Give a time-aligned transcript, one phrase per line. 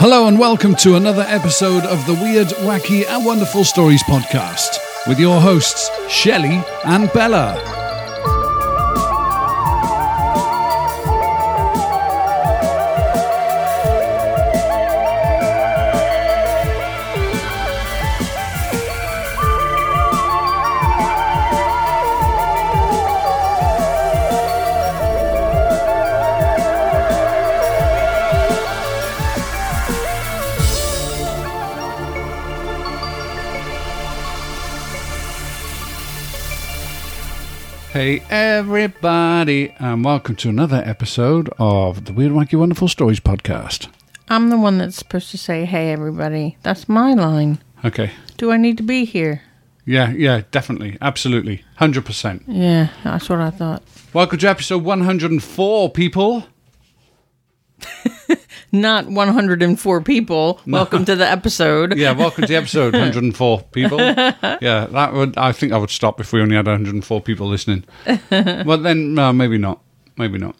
[0.00, 4.78] Hello and welcome to another episode of the Weird, Wacky and Wonderful Stories podcast
[5.08, 7.77] with your hosts, Shelley and Bella.
[37.98, 43.88] Hey everybody, and welcome to another episode of the Weird, Wacky, Wonderful Stories podcast.
[44.28, 46.56] I'm the one that's supposed to say, hey, everybody.
[46.62, 47.58] That's my line.
[47.84, 48.12] Okay.
[48.36, 49.42] Do I need to be here?
[49.84, 50.96] Yeah, yeah, definitely.
[51.00, 51.64] Absolutely.
[51.80, 52.44] 100%.
[52.46, 53.82] Yeah, that's what I thought.
[54.12, 56.46] Welcome to episode 104, people.
[58.70, 60.60] Not 104 people.
[60.66, 61.96] Welcome to the episode.
[61.96, 63.98] Yeah, welcome to the episode 104, people.
[64.60, 67.84] Yeah, that would, I think I would stop if we only had 104 people listening.
[68.30, 69.80] well, then, no, maybe not.
[70.16, 70.56] Maybe not.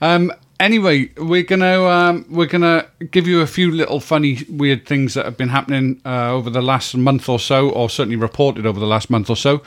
[0.00, 5.14] Um, anyway, we're gonna um, we're gonna give you a few little funny, weird things
[5.14, 8.78] that have been happening uh, over the last month or so, or certainly reported over
[8.78, 9.62] the last month or so.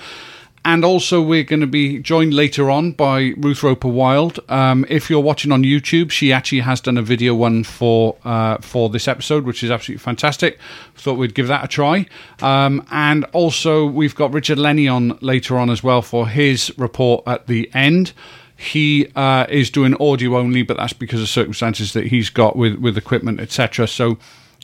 [0.68, 4.42] And also, we're going to be joined later on by Ruth Roper Wild.
[4.50, 8.58] Um, if you're watching on YouTube, she actually has done a video one for uh,
[8.58, 10.59] for this episode, which is absolutely fantastic.
[10.96, 12.06] Thought we'd give that a try.
[12.42, 17.24] Um, and also, we've got Richard Lenny on later on as well for his report
[17.26, 18.12] at the end.
[18.58, 22.76] He uh, is doing audio only, but that's because of circumstances that he's got with
[22.76, 23.88] with equipment, etc.
[23.88, 24.18] So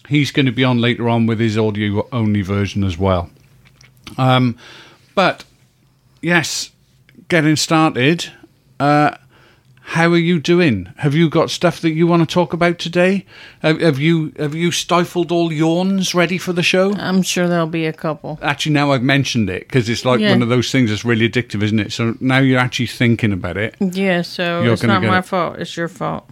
[0.10, 3.30] he's going to be on later on with his audio only version as well.
[4.18, 4.58] Um,
[5.16, 5.46] but
[6.24, 6.72] yes,
[7.28, 8.32] getting started.
[8.80, 9.16] Uh,
[9.86, 10.92] how are you doing?
[11.00, 13.26] Have you got stuff that you want to talk about today?
[13.62, 16.94] Have, have you have you stifled all yawns ready for the show?
[16.94, 18.40] I'm sure there'll be a couple.
[18.42, 20.32] Actually, now I've mentioned it because it's like Yeah.
[20.32, 21.92] one of those things that's really addictive, isn't it?
[21.92, 23.76] So now you're actually thinking about it.
[23.82, 25.26] Yeah, so You're it's not my it.
[25.26, 25.60] fault.
[25.60, 26.30] It's your fault.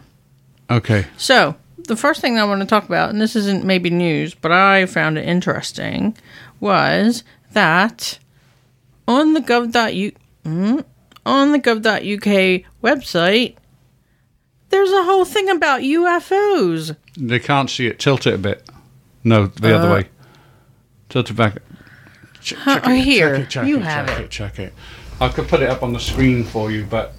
[0.69, 1.05] Okay.
[1.17, 1.55] So,
[1.89, 4.85] the first thing I want to talk about, and this isn't maybe news, but I
[4.85, 6.15] found it interesting,
[6.61, 8.17] was that
[9.11, 10.13] on the gov.uk,
[10.45, 10.83] mm,
[11.25, 13.55] on the gov.uk website,
[14.69, 16.95] there's a whole thing about UFOs.
[17.17, 17.99] They can't see it.
[17.99, 18.67] Tilt it a bit.
[19.23, 20.09] No, the other Uh, way.
[21.09, 21.57] Tilt it back.
[22.41, 23.35] Ch- Huh, check oh, it, here.
[23.35, 24.23] Check it, check You it, have check it.
[24.23, 24.29] it.
[24.31, 24.73] Check it.
[25.19, 27.13] I could put it up on the screen for you, but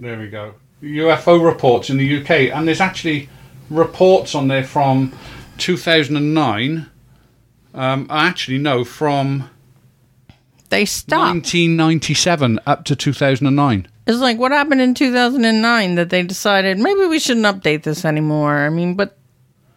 [0.00, 0.54] there we go.
[0.82, 3.28] UFO reports in the UK, and there's actually
[3.70, 5.12] reports on there from
[5.58, 6.86] 2009.
[7.74, 9.48] Um, actually, no, from
[10.70, 11.34] They stopped.
[11.34, 13.88] 1997 up to 2009.
[14.06, 18.58] It's like what happened in 2009 that they decided maybe we shouldn't update this anymore.
[18.58, 19.18] I mean, but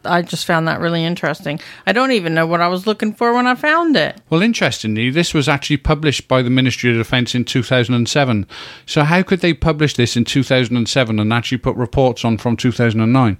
[0.05, 1.59] I just found that really interesting.
[1.85, 4.19] I don't even know what I was looking for when I found it.
[4.29, 8.47] Well, interestingly, this was actually published by the Ministry of Defence in 2007.
[8.85, 13.37] So, how could they publish this in 2007 and actually put reports on from 2009?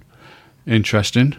[0.66, 1.36] Interesting.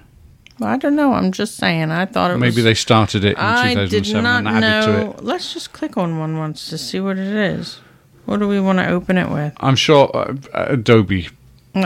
[0.60, 1.14] Well, I don't know.
[1.14, 1.90] I'm just saying.
[1.92, 2.64] I thought it Maybe was.
[2.64, 5.12] they started it in I did 2007 not and added to know.
[5.18, 5.24] it.
[5.24, 7.80] Let's just click on one once to see what it is.
[8.26, 9.54] What do we want to open it with?
[9.60, 11.28] I'm sure uh, Adobe,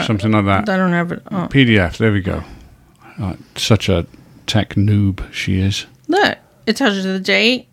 [0.06, 0.70] something like that.
[0.70, 1.24] I don't have it.
[1.32, 2.44] Oh, PDF, there we go.
[3.20, 4.06] Uh, such a
[4.46, 5.86] tech noob she is.
[6.08, 7.68] look, it tells you the date,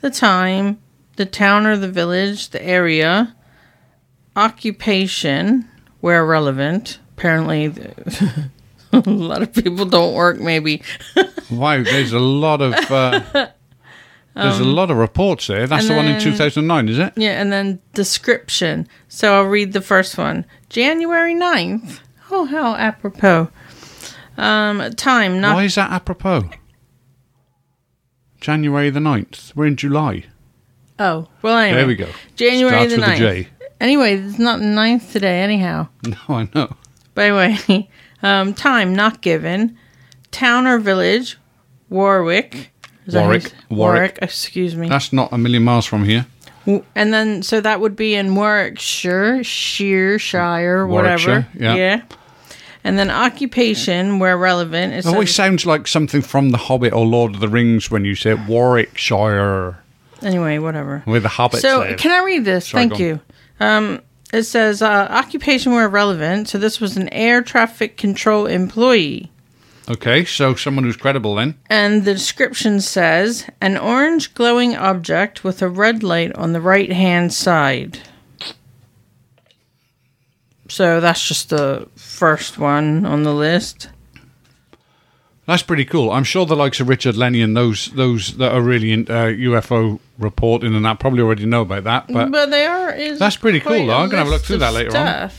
[0.00, 0.78] the time,
[1.16, 3.36] the town or the village, the area,
[4.34, 5.68] occupation,
[6.00, 6.98] where relevant.
[7.16, 8.50] Apparently, the-
[9.06, 10.38] a lot of people don't work.
[10.38, 10.82] Maybe
[11.50, 12.74] Wow, there's a lot of.
[12.90, 13.48] Uh,
[14.34, 15.66] there's a lot of reports there.
[15.66, 17.12] That's the Um, and one in 2009, is it?
[17.16, 18.88] Yeah, and then description.
[19.08, 20.46] So I'll read the first one.
[20.70, 22.00] January 9th.
[22.30, 23.50] Oh, how apropos.
[24.38, 26.48] Um, time, not Why is that apropos?
[28.40, 29.54] January the 9th.
[29.54, 30.24] We're in July.
[30.98, 31.76] Oh, well, anyway.
[31.76, 32.08] There we go.
[32.36, 33.18] January Starts the with 9th.
[33.18, 33.48] J.
[33.80, 35.88] Anyway, it's not the 9th today, anyhow.
[36.06, 36.74] No, I know.
[37.14, 37.88] But anyway,
[38.22, 39.76] um, time not given.
[40.30, 41.38] Town or village,
[41.90, 42.70] Warwick.
[43.06, 43.52] Is that how you Warwick.
[43.68, 43.94] Warwick.
[43.94, 44.88] Warwick, excuse me.
[44.88, 46.26] That's not a million miles from here.
[46.94, 51.30] And then, so that would be in Warwickshire, Shear, Shire, whatever.
[51.30, 52.02] Warwickshire, yeah.
[52.84, 54.92] And then occupation, where relevant.
[54.94, 58.14] It always sounds like something from The Hobbit or Lord of the Rings when you
[58.14, 59.76] say Warwickshire,
[60.22, 61.02] anyway, whatever.
[61.04, 61.98] where the Hobbits So, live.
[61.98, 62.68] can I read this?
[62.68, 63.20] Sorry, Thank you.
[63.60, 64.00] Um,
[64.32, 66.48] it says uh, occupation where relevant.
[66.48, 69.30] So this was an air traffic control employee.
[69.88, 71.58] okay, so someone who's credible then.
[71.68, 76.90] And the description says an orange glowing object with a red light on the right
[76.92, 77.98] hand side.
[80.68, 83.90] So that's just the first one on the list.
[85.46, 86.12] That's pretty cool.
[86.12, 89.26] I'm sure the likes of Richard Lenny and those those that are really in uh,
[89.26, 92.06] UFO reporting and that probably already know about that.
[92.08, 92.92] But But they are.
[92.92, 93.96] Is That's pretty cool, though.
[93.96, 95.30] I'm gonna have a look through that later on.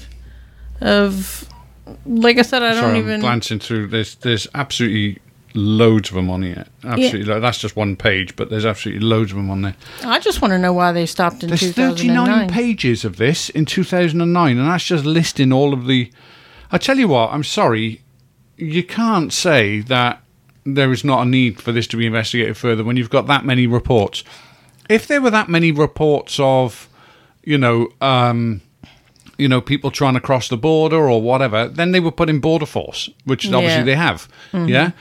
[0.81, 1.47] Of,
[2.05, 3.13] like I said, I don't sorry, even.
[3.15, 3.87] I'm glancing through.
[3.87, 5.19] There's there's absolutely
[5.53, 6.65] loads of them on here.
[6.83, 9.75] Absolutely, lo- that's just one page, but there's absolutely loads of them on there.
[10.03, 12.25] I just want to know why they stopped in There's 2009.
[12.25, 16.11] 39 pages of this in 2009, and that's just listing all of the.
[16.71, 18.01] I tell you what, I'm sorry,
[18.57, 20.21] you can't say that
[20.65, 23.45] there is not a need for this to be investigated further when you've got that
[23.45, 24.23] many reports.
[24.89, 26.87] If there were that many reports of,
[27.43, 28.61] you know, um,
[29.37, 32.39] you know, people trying to cross the border or whatever, then they would put in
[32.39, 34.27] border force, which obviously they have.
[34.53, 34.91] Yeah,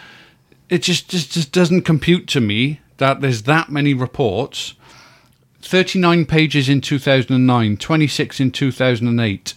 [0.68, 4.74] it just, just just doesn't compute to me that there's that many reports.
[5.60, 9.54] 39 pages in 2009, 26 in 2008.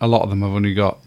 [0.00, 0.98] A lot of them have only got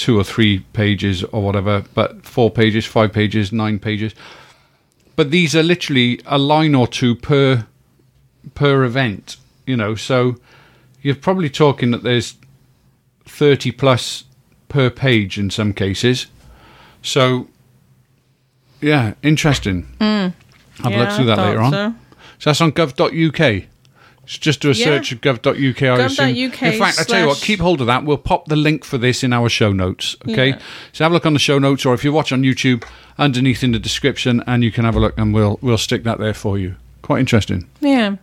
[0.00, 4.14] two or three pages or whatever, but four pages, five pages, nine pages.
[5.14, 7.66] But these are literally a line or two per
[8.54, 9.36] per event,
[9.66, 9.94] you know.
[9.94, 10.36] So
[11.02, 12.36] you're probably talking that there's
[13.26, 14.24] 30 plus
[14.70, 16.28] per page in some cases.
[17.02, 17.48] So
[18.80, 19.82] yeah, interesting.
[20.00, 20.28] Hmm.
[20.82, 21.72] Have a look through that later on.
[21.72, 21.94] so.
[22.38, 23.69] So that's on gov.uk.
[24.38, 24.84] Just do a Yeah.
[24.84, 25.52] search of gov.uk.
[25.56, 25.96] I.
[26.06, 28.04] Gov.uk In fact, I tell you what, keep hold of that.
[28.04, 30.14] We'll pop the link for this in our show notes.
[30.28, 30.48] Okay.
[30.50, 30.58] Yeah.
[30.92, 32.84] So have a look on the show notes, or if you watch on YouTube,
[33.18, 36.18] underneath in the description, and you can have a look, and we'll we'll stick that
[36.18, 36.76] there for you.
[37.02, 37.66] Quite interesting.
[37.80, 38.16] Yeah.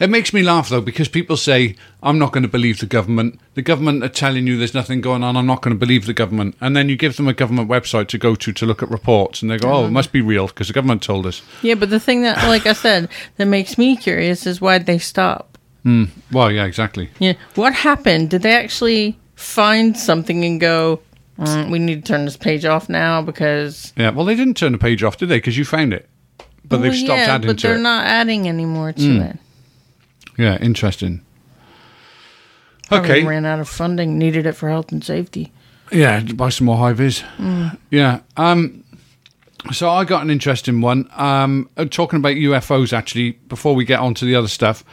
[0.00, 3.40] It makes me laugh though because people say I'm not going to believe the government.
[3.54, 5.36] The government are telling you there's nothing going on.
[5.36, 6.56] I'm not going to believe the government.
[6.60, 9.42] And then you give them a government website to go to to look at reports,
[9.42, 11.90] and they go, "Oh, it must be real because the government told us." Yeah, but
[11.90, 15.56] the thing that, like I said, that makes me curious is why'd they stop?
[16.32, 17.10] Well, yeah, exactly.
[17.18, 17.34] Yeah.
[17.56, 18.30] What happened?
[18.30, 21.00] Did they actually find something and go,
[21.38, 23.92] "Mm, we need to turn this page off now because.
[23.96, 24.10] Yeah.
[24.10, 25.36] Well, they didn't turn the page off, did they?
[25.36, 26.08] Because you found it,
[26.66, 27.80] but they've Well, stopped yeah, adding but to they're it.
[27.80, 29.36] not adding any more to it.
[30.36, 31.20] Yeah, interesting.
[32.88, 33.24] Probably Okay.
[33.24, 35.52] ran out of funding, needed it for health and safety.
[35.92, 37.22] Yeah, buy some more high vis.
[37.90, 38.20] Yeah.
[38.36, 38.82] Um.
[39.72, 41.08] So I got an interesting one.
[41.16, 42.92] Um, uh, talking about UFOs.
[42.92, 44.84] Actually, before we get on to the other stuff,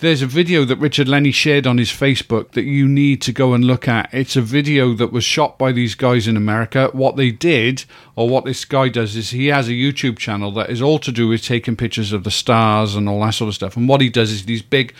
[0.00, 3.52] there's a video that Richard Lenny shared on his Facebook that you need to go
[3.52, 4.08] and look at.
[4.12, 6.88] It's a video that was shot by these guys in America.
[6.92, 7.84] What they did,
[8.16, 11.12] or what this guy does, is he has a YouTube channel that is all to
[11.12, 13.76] do with taking pictures of the stars and all that sort of stuff.
[13.76, 14.94] And what he does is these big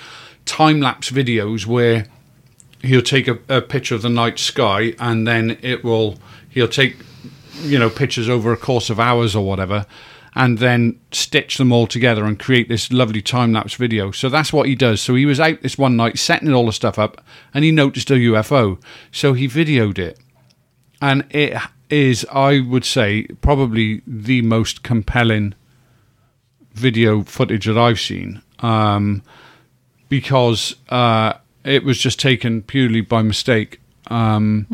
[0.45, 2.07] time lapse videos where
[2.83, 6.19] he'll take a, a picture of the night sky and then it will
[6.49, 6.97] he'll take
[7.63, 9.87] you know pictures over a course of hours or whatever
[10.35, 14.11] and then stitch them all together and create this lovely time lapse video.
[14.11, 15.01] So that's what he does.
[15.01, 18.11] So he was out this one night setting all the stuff up and he noticed
[18.11, 18.81] a UFO
[19.11, 20.19] so he videoed it.
[21.03, 21.57] And it
[21.91, 25.53] is i would say probably the most compelling
[26.73, 28.41] video footage that i've seen.
[28.61, 29.23] Um,
[30.09, 31.33] because uh,
[31.65, 33.81] it was just taken purely by mistake.
[34.11, 34.67] Um,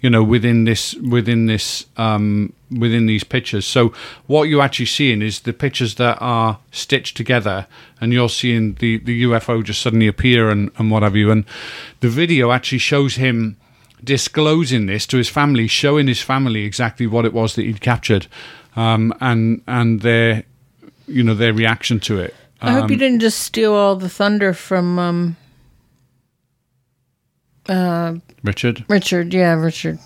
[0.00, 3.66] You know, within this, within this, um, within these pictures.
[3.66, 3.92] So
[4.26, 7.66] what you're actually seeing is the pictures that are stitched together,
[8.00, 11.30] and you're seeing the the UFO just suddenly appear and and what have you.
[11.30, 11.44] And
[12.00, 13.56] the video actually shows him
[14.04, 18.26] disclosing this to his family, showing his family exactly what it was that he'd captured,
[18.76, 20.44] um, and and their,
[21.08, 22.34] you know, their reaction to it.
[22.60, 25.36] I hope you didn't just steal all the thunder from um,
[27.68, 28.84] uh, Richard.
[28.88, 29.32] Richard.
[29.34, 29.98] Yeah, Richard.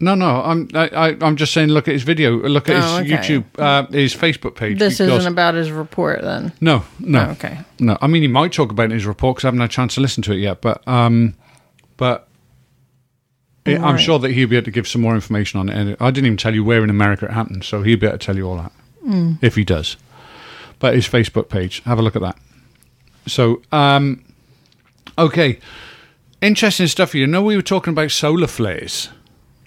[0.00, 1.68] No, no, I'm I, I, I'm just saying.
[1.68, 2.32] Look at his video.
[2.36, 3.22] Look at Oh, his okay.
[3.40, 4.78] YouTube, uh, his Facebook page.
[4.78, 6.52] This because- isn't about his report then.
[6.60, 7.60] no, no, Oh, okay.
[7.78, 7.96] no.
[8.02, 9.72] I mean, he might talk about it in his report because I haven't had a
[9.72, 10.60] chance to listen to it yet.
[10.60, 11.34] But, um,
[11.96, 12.28] but
[13.64, 14.00] it, I'm Right.
[14.00, 15.76] sure that he'll be able to give some more information on it.
[15.76, 18.18] And I didn't even tell you where in America it happened, so he'll be able
[18.18, 18.72] to tell you all that
[19.04, 19.32] Hmm.
[19.40, 19.96] if he does.
[20.80, 22.36] But his Facebook page, have a look at that.
[23.26, 24.22] So, um,
[25.16, 25.60] okay,
[26.44, 27.14] interesting stuff.
[27.14, 29.08] You know, we were talking about solar flares.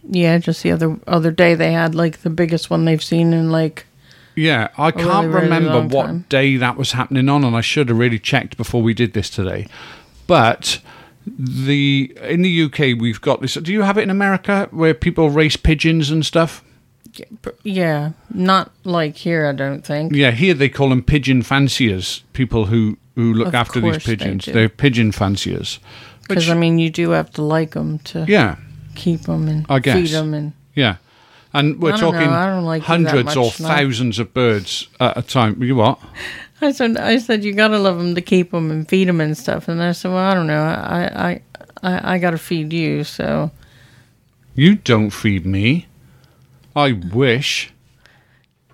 [0.09, 3.51] Yeah, just the other other day they had like the biggest one they've seen in
[3.51, 3.85] like
[4.35, 6.25] Yeah, I can't really remember long what time.
[6.29, 9.29] day that was happening on, and I should have really checked before we did this
[9.29, 9.67] today.
[10.27, 10.79] But
[11.25, 13.55] the in the UK we've got this.
[13.55, 16.63] Do you have it in America where people race pigeons and stuff?
[17.63, 19.47] yeah, not like here.
[19.47, 20.13] I don't think.
[20.13, 22.23] Yeah, here they call them pigeon fanciers.
[22.33, 25.79] People who who look Of after these course they pigeons, they're pigeon fanciers.
[26.27, 28.55] Because I mean, you do have to like them to Yeah,
[28.95, 29.95] keep them and I guess.
[29.95, 30.53] feed them and.
[30.75, 30.97] yeah.
[31.53, 33.49] And we're I don't talking know, I don't like them that hundreds or no.
[33.69, 35.61] thousands of birds at a time.
[35.63, 35.99] You what?
[36.61, 39.37] I said, I said you gotta love them to keep them and feed them and
[39.37, 39.67] stuff.
[39.67, 41.41] And I said, well, I don't know, I, I,
[41.83, 43.51] I, I gotta feed you, so
[44.55, 45.87] You don't feed me.
[46.75, 47.71] I wish.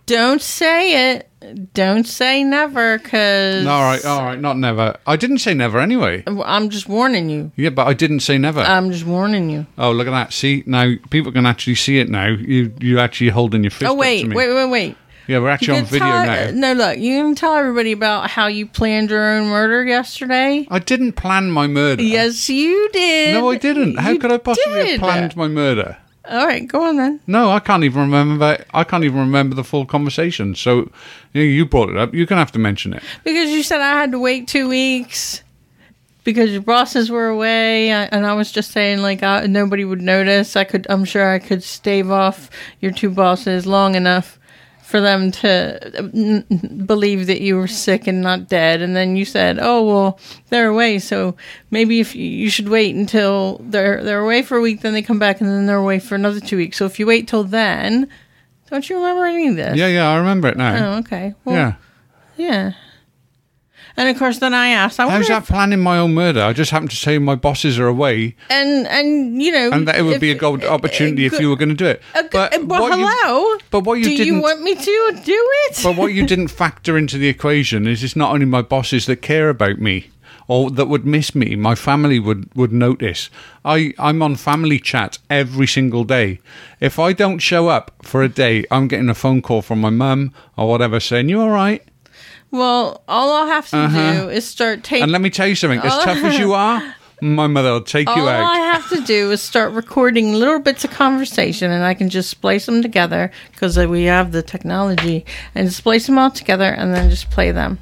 [0.06, 1.30] Don't say it.
[1.74, 4.96] Don't say never, because All right, all right, not never.
[5.06, 6.24] I didn't say never anyway.
[6.26, 7.52] I'm just warning you.
[7.58, 8.62] Yeah, but I didn't say never.
[8.62, 9.66] I'm just warning you.
[9.78, 10.32] oh, look at that.
[10.34, 12.28] See, now people can actually see it now.
[12.28, 14.36] You you actually holding your fist Oh up wait, to me.
[14.36, 14.98] wait, wait, wait.
[15.28, 16.52] Yeah, we're actually on video tell- now.
[16.54, 20.68] No, look, you can tell everybody about how you planned your own murder yesterday.
[20.70, 22.04] I didn't plan my murder.
[22.04, 23.34] Yes, you did.
[23.34, 23.98] No, I didn't.
[24.00, 24.88] How You could I possibly did.
[24.92, 25.98] have planned my murder?
[26.30, 27.20] All right, go on then.
[27.28, 28.64] No, I can't even remember.
[28.74, 30.56] I can't even remember the full conversation.
[30.56, 30.90] So,
[31.34, 32.14] you, brought it up.
[32.14, 33.04] You're gonna have to mention it.
[33.24, 35.44] Because you said I had to wait two weeks
[36.24, 40.56] because your bosses were away, and I was just saying like I, nobody would notice.
[40.56, 42.50] I could, I'm sure I could stave off
[42.80, 44.40] your two bosses long enough
[44.94, 46.46] for them to
[46.86, 48.80] believe that you were sick and not dead.
[48.80, 50.20] And then you said, "Oh well,
[50.50, 51.36] they're away, so
[51.72, 55.02] maybe if you, you should wait until they're they're away for a week, then they
[55.02, 56.78] come back, and then they're away for another two weeks.
[56.78, 58.08] So if you wait till then."
[58.70, 59.78] Don't you remember any of this?
[59.78, 60.94] Yeah, yeah, I remember it now.
[60.94, 61.36] Oh, okay.
[61.46, 61.74] Well, yeah.
[62.38, 62.72] yeah.
[63.96, 66.42] And of course, then I asked, I How's that if, planning my own murder?
[66.42, 69.96] I just happened to say my bosses are away, and and you know, and that
[69.98, 72.02] it would if- be a gold opportunity if you were going to do it.
[72.16, 73.58] uh, But well, what you- hello.
[73.70, 74.28] but what you do didn't.
[74.28, 75.80] you want me to do it?
[75.84, 79.18] but what you didn't factor into the equation is it's not only my bosses that
[79.22, 80.08] care about me
[80.48, 81.56] or that would miss me.
[81.56, 83.30] My family would, would notice.
[83.64, 86.40] I, I'm on family chat every single day.
[86.82, 89.90] If I don't show up for a day, I'm getting a phone call from my
[89.90, 91.82] mum or whatever saying, You all right?
[92.54, 94.14] Well, all I'll have to Uh-huh.
[94.24, 95.04] do is start taking.
[95.04, 98.08] And let me tell you something as tough as you are, my mother will take
[98.08, 98.42] you out.
[98.44, 102.10] All I have to do is start recording little bits of conversation, and I can
[102.10, 106.94] just splice them together because we have the technology, and splice them all together, and
[106.94, 107.80] then just play them.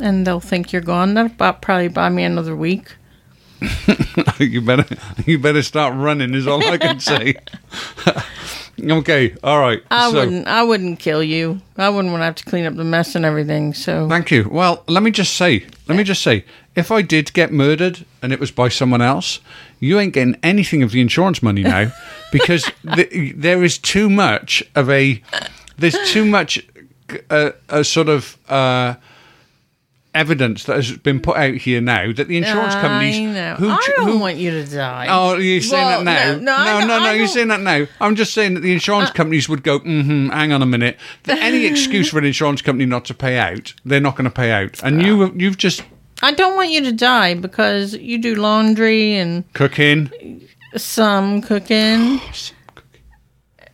[0.00, 1.14] And they'll think you're gone.
[1.14, 2.96] That'll probably buy me another week.
[4.38, 4.84] you better
[5.24, 7.36] you better start running is all I can say.
[8.82, 9.82] okay, all right.
[9.90, 10.46] I so- wouldn't.
[10.46, 11.60] I wouldn't kill you.
[11.76, 13.74] I wouldn't want to have to clean up the mess and everything.
[13.74, 14.48] So Thank you.
[14.50, 16.44] Well, let me just say, let me just say,
[16.74, 19.40] if I did get murdered and it was by someone else,
[19.80, 21.92] you ain't getting anything of the insurance money now
[22.32, 25.22] because th- there is too much of a,
[25.78, 26.64] there's too much,
[27.30, 28.94] uh, a sort of uh,
[30.16, 33.54] evidence that has been put out here now that the insurance companies I know.
[33.56, 35.06] who I don't who want you to die.
[35.08, 36.40] Oh, you're saying Well, that now?
[36.40, 37.86] no, no, I no, no, You're Uh, saying that now.
[38.00, 40.98] I'm just saying that the insurance companies would go, mm-hmm, hang on a minute.
[41.28, 44.50] Any excuse for an insurance company not to pay out, they're not going to pay
[44.52, 44.82] out.
[44.82, 45.82] And you, you've just
[46.22, 50.48] I don't want you to die because you do laundry and cooking.
[50.76, 52.20] some cooking.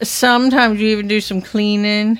[0.02, 2.18] Sometimes you even do some cleaning.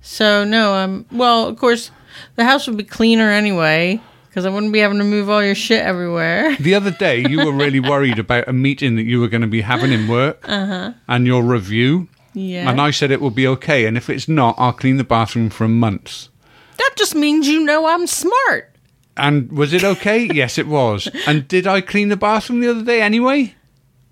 [0.00, 1.48] So no, I'm well.
[1.48, 1.90] Of course,
[2.36, 5.54] the house would be cleaner anyway because I wouldn't be having to move all your
[5.54, 6.56] shit everywhere.
[6.58, 9.46] The other day, you were really worried about a meeting that you were going to
[9.46, 12.08] be having in work and your review.
[12.34, 13.84] Yeah, And I said it will be okay.
[13.84, 16.30] And if it's not, I'll clean the bathroom for months.
[16.78, 18.74] that just means you know I'm smart.
[19.18, 20.24] And was it okay?
[20.32, 21.08] yes, it was.
[21.26, 23.54] And did I clean the bathroom the other day anyway?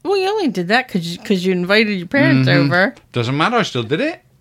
[0.04, 2.66] Well, you only did that because because you invited your parents Mm-hmm.
[2.66, 2.94] over.
[3.12, 3.56] Doesn't matter.
[3.56, 4.20] I still did it.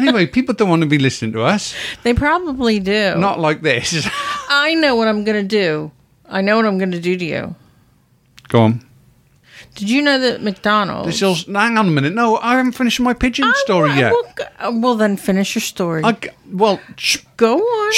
[0.00, 1.74] Anyway, people don't want to be listening to us.
[2.02, 3.14] they probably do.
[3.16, 4.08] Not like this.
[4.48, 5.90] I know what I'm gonna do.
[6.28, 7.54] I know what I'm gonna do to you.
[8.48, 8.84] Go on.
[9.76, 11.06] Did you know that McDonald's?
[11.06, 12.12] This is, hang on a minute.
[12.12, 14.12] No, I haven't finished my pigeon I story wa- yet.
[14.12, 16.02] Well, uh, well, then finish your story.
[16.04, 16.16] I
[16.50, 17.92] well, sh- Go on.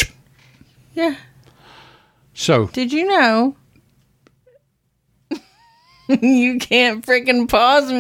[0.95, 1.17] Yeah.
[2.35, 3.57] so Did you know?
[6.21, 7.91] you can't freaking pause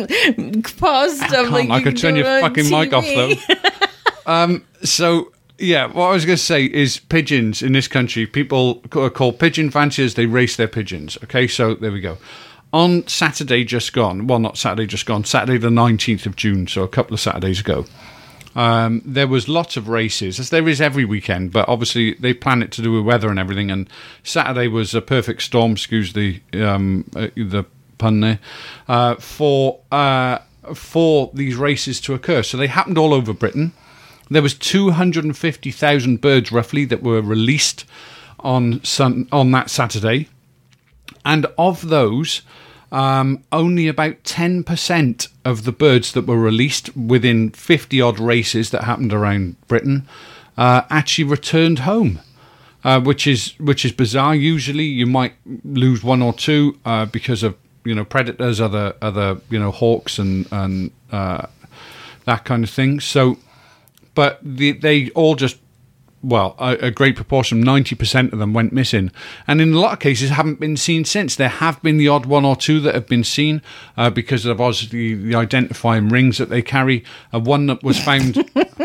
[0.76, 1.50] pause stuff can't.
[1.50, 3.40] like I could turn your fucking mic off, TV.
[4.26, 8.82] um, so yeah, what I was going to say is pigeons in this country, people
[8.94, 10.14] are called pigeon fanciers.
[10.14, 11.16] They race their pigeons.
[11.24, 12.18] Okay, so there we go.
[12.72, 16.82] On Saturday just gone, well, not Saturday just gone, Saturday the nineteenth of June, so
[16.82, 17.84] a couple of Saturdays ago.
[18.54, 22.62] Um, there was lots of races, as there is every weekend, but obviously they plan
[22.62, 23.70] it to do with weather and everything.
[23.70, 23.88] And
[24.22, 27.64] Saturday was a perfect storm, excuse the um, uh, the
[27.98, 28.38] pun there,
[28.88, 30.38] uh, for uh,
[30.74, 32.42] for these races to occur.
[32.42, 33.72] So they happened all over Britain.
[34.30, 37.84] There was two hundred and fifty thousand birds roughly that were released
[38.40, 40.28] on sun on that Saturday,
[41.24, 42.42] and of those,
[42.90, 48.84] um, only about 10% of the birds that were released within 50 odd races that
[48.84, 50.06] happened around Britain
[50.58, 52.20] uh, actually returned home.
[52.84, 54.34] Uh, which is which is bizarre.
[54.34, 59.40] Usually, you might lose one or two uh, because of you know predators, other other
[59.50, 61.46] you know hawks and and uh,
[62.24, 62.98] that kind of thing.
[62.98, 63.38] So,
[64.14, 65.58] but the, they all just
[66.24, 69.10] well, a, a great proportion, 90% of them went missing.
[69.48, 71.34] And in a lot of cases, haven't been seen since.
[71.34, 73.60] There have been the odd one or two that have been seen
[73.96, 77.04] uh, because of obviously the identifying rings that they carry.
[77.34, 78.48] Uh, one that was found.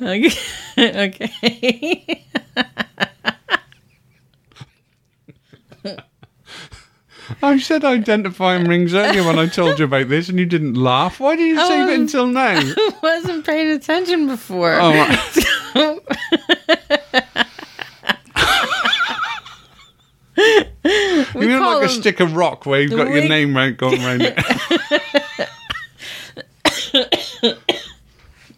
[0.00, 0.30] Okay.
[0.78, 2.26] okay.
[7.42, 11.20] I said identifying rings earlier when I told you about this, and you didn't laugh.
[11.20, 12.58] Why did you save it until now?
[12.58, 14.78] I wasn't paying attention before.
[14.80, 15.44] Oh, right.
[21.34, 24.02] we you look like a stick of rock where you've got your name right going
[24.02, 24.38] around it.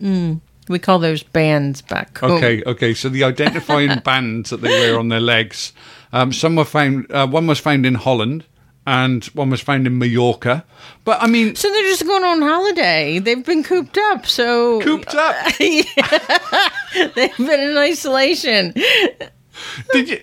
[0.69, 2.33] we call those bands back home.
[2.33, 2.95] Okay, okay.
[2.95, 5.73] So the identifying bands that they wear on their legs.
[6.13, 7.11] Um, some were found.
[7.11, 8.45] Uh, one was found in Holland,
[8.91, 10.65] and one was found in Mallorca.
[11.05, 13.21] But I mean, So they're just going on holiday.
[13.21, 14.27] They've been cooped up.
[14.27, 15.37] So cooped up.
[15.59, 18.75] they've been in isolation.
[19.93, 20.21] Did you?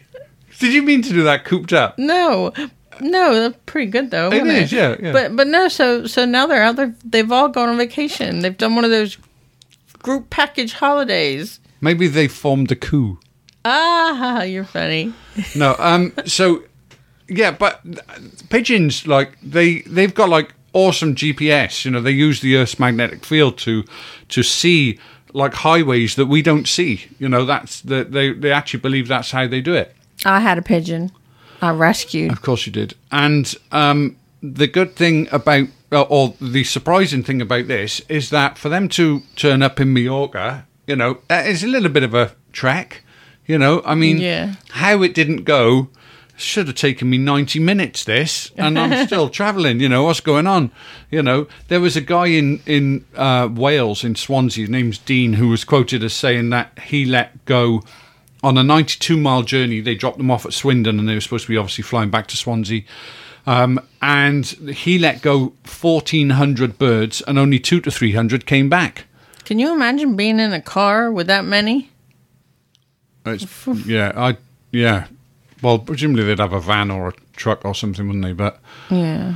[0.59, 1.45] Did you mean to do that?
[1.45, 1.97] Cooped up.
[1.97, 2.51] No,
[2.99, 4.31] no, they're pretty good though.
[4.31, 5.13] It wasn't yeah, yeah.
[5.13, 6.93] But but no, so so now they're out there.
[7.05, 8.39] They've all gone on vacation.
[8.39, 9.17] They've done one of those
[9.99, 11.61] group package holidays.
[11.79, 13.17] Maybe they formed a coup.
[13.63, 15.13] Ah, you're funny.
[15.55, 15.73] No.
[15.79, 16.11] Um.
[16.25, 16.63] So,
[17.29, 17.81] yeah, but
[18.49, 21.85] pigeons like they they've got like awesome GPS.
[21.85, 23.83] You know, they use the Earth's magnetic field to
[24.29, 24.99] to see
[25.33, 27.05] like highways that we don't see.
[27.19, 29.95] You know, that's the, they they actually believe that's how they do it.
[30.25, 31.11] I had a pigeon.
[31.61, 32.31] I rescued.
[32.31, 32.93] Of course you did.
[33.11, 38.57] And um, the good thing about, uh, or the surprising thing about this, is that
[38.59, 42.13] for them to turn up in Mallorca, you know, uh, it's a little bit of
[42.13, 43.01] a trek.
[43.47, 44.55] You know, I mean, Yeah.
[44.71, 45.89] how it didn't go
[46.37, 50.47] should have taken me 90 minutes this and i'm still traveling you know what's going
[50.47, 50.71] on?
[51.09, 55.33] You know there was a guy in in uh, wales in swansea his name's dean
[55.33, 57.81] who was quoted as saying that he let go
[58.43, 59.81] on a 92 mile journey.
[59.81, 62.27] They dropped them off at swindon and they were supposed to be obviously flying back
[62.27, 62.83] to swansea.
[63.45, 69.05] Um, and he let go 1400 birds and only 2 to 300 came back.
[69.45, 71.91] Can you imagine being in a car with that many?
[73.25, 74.37] It's, yeah i
[74.71, 75.07] yeah
[75.61, 79.35] well presumably they'd have a van or a truck or something wouldn't they but Yeah.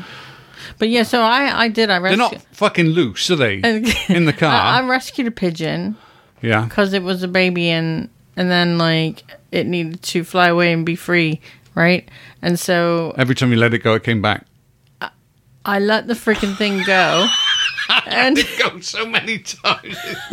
[0.78, 1.90] But yeah, so I I did.
[1.90, 2.20] I rescued.
[2.20, 3.56] they're not fucking loose are they
[4.10, 5.98] in the car I, I rescued a pigeon
[6.42, 10.72] yeah because it was a baby and and then like it needed to fly away
[10.72, 11.42] and be free,
[11.76, 12.08] right?
[12.42, 14.46] And so Every time you let it go, it came back.
[15.66, 17.28] I let the freaking thing go.
[18.08, 19.98] and it Go so many times.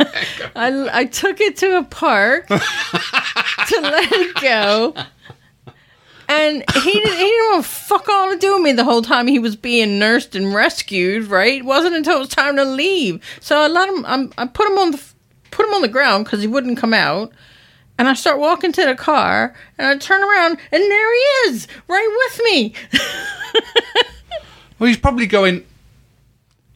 [0.55, 2.55] I, I took it to a park to
[3.81, 4.95] let it go.
[6.29, 9.01] And he didn't, he didn't want to fuck all to do with me the whole
[9.01, 11.25] time he was being nursed and rescued.
[11.27, 11.57] Right?
[11.57, 13.21] It wasn't until it was time to leave.
[13.41, 14.05] So I let him.
[14.05, 15.03] I'm, I put him on the
[15.51, 17.31] put him on the ground because he wouldn't come out.
[17.97, 21.67] And I start walking to the car, and I turn around, and there he is,
[21.89, 22.73] right with me.
[24.79, 25.65] well, he's probably going.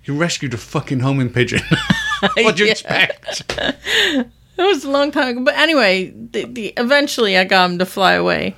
[0.04, 1.62] You rescued a fucking homing pigeon.
[2.36, 2.72] what do you Yeah.
[2.74, 3.44] expect?
[3.58, 5.46] It was a long time ago.
[5.46, 8.56] But anyway, the, the, eventually I got him to fly away.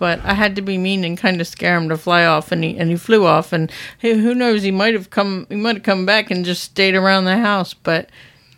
[0.00, 2.64] But I had to be mean and kind of scare him to fly off, and
[2.64, 3.52] he and he flew off.
[3.52, 4.62] And who who knows?
[4.62, 5.46] He might have come.
[5.50, 7.74] He might have come back and just stayed around the house.
[7.74, 8.08] But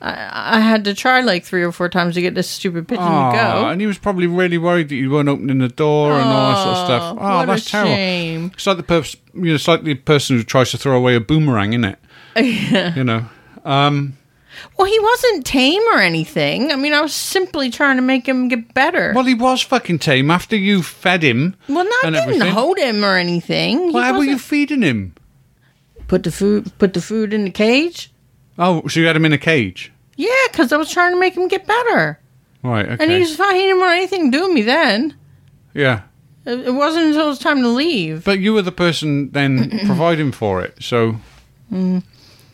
[0.01, 3.05] I, I had to try like three or four times to get this stupid pigeon
[3.05, 3.67] to go.
[3.69, 6.63] and he was probably really worried that you weren't opening the door and all that
[6.65, 7.19] sort of stuff.
[7.21, 7.95] Oh, what that's a terrible.
[7.95, 8.51] shame.
[8.55, 11.17] It's like the pers- you know, it's like the person who tries to throw away
[11.17, 11.99] a boomerang, isn't it?
[12.97, 13.27] You know.
[13.65, 14.17] Um,
[14.79, 16.72] Well, he wasn't tame or anything.
[16.72, 19.12] I mean, I was simply trying to make him get better.
[19.14, 21.57] well, he was fucking tame after you fed him.
[21.68, 22.53] Well, not and didn't everything.
[22.53, 23.92] hold him or anything.
[23.92, 25.14] Why were you feeding him?
[26.09, 28.12] put the food put the food in the cage?
[28.59, 29.90] Oh, so you had him in a cage?
[30.16, 32.18] Yeah, because I was trying to make him get better.
[32.62, 32.85] Right.
[32.87, 33.03] Okay.
[33.03, 33.55] And he was fine.
[33.57, 35.14] He didn't want anything to do with me then.
[35.75, 36.03] yeah.
[36.44, 38.25] It it wasn't until it was time to leave.
[38.25, 41.16] But you were the person then providing for it, so
[41.72, 42.03] Mm.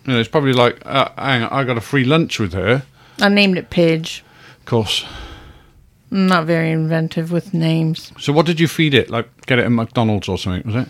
[0.08, 2.82] You know, it's probably like, uh, hang on, I got a free lunch with her.
[3.20, 4.22] I named it Pidge.
[4.60, 5.04] Of course.
[6.10, 8.10] I'm not very inventive with names.
[8.18, 9.10] So what did you feed it?
[9.10, 10.62] Like get it at McDonald's or something?
[10.72, 10.88] Was it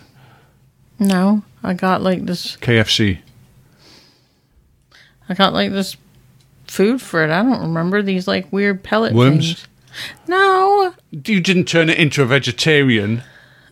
[0.99, 2.55] No, I got like this.
[2.57, 3.19] KFC?
[5.27, 5.97] I got like this
[6.67, 7.29] food for it.
[7.31, 9.45] I don't remember these like weird pellet Worms?
[9.45, 9.67] things.
[10.27, 13.23] No, You didn't turn it into a vegetarian.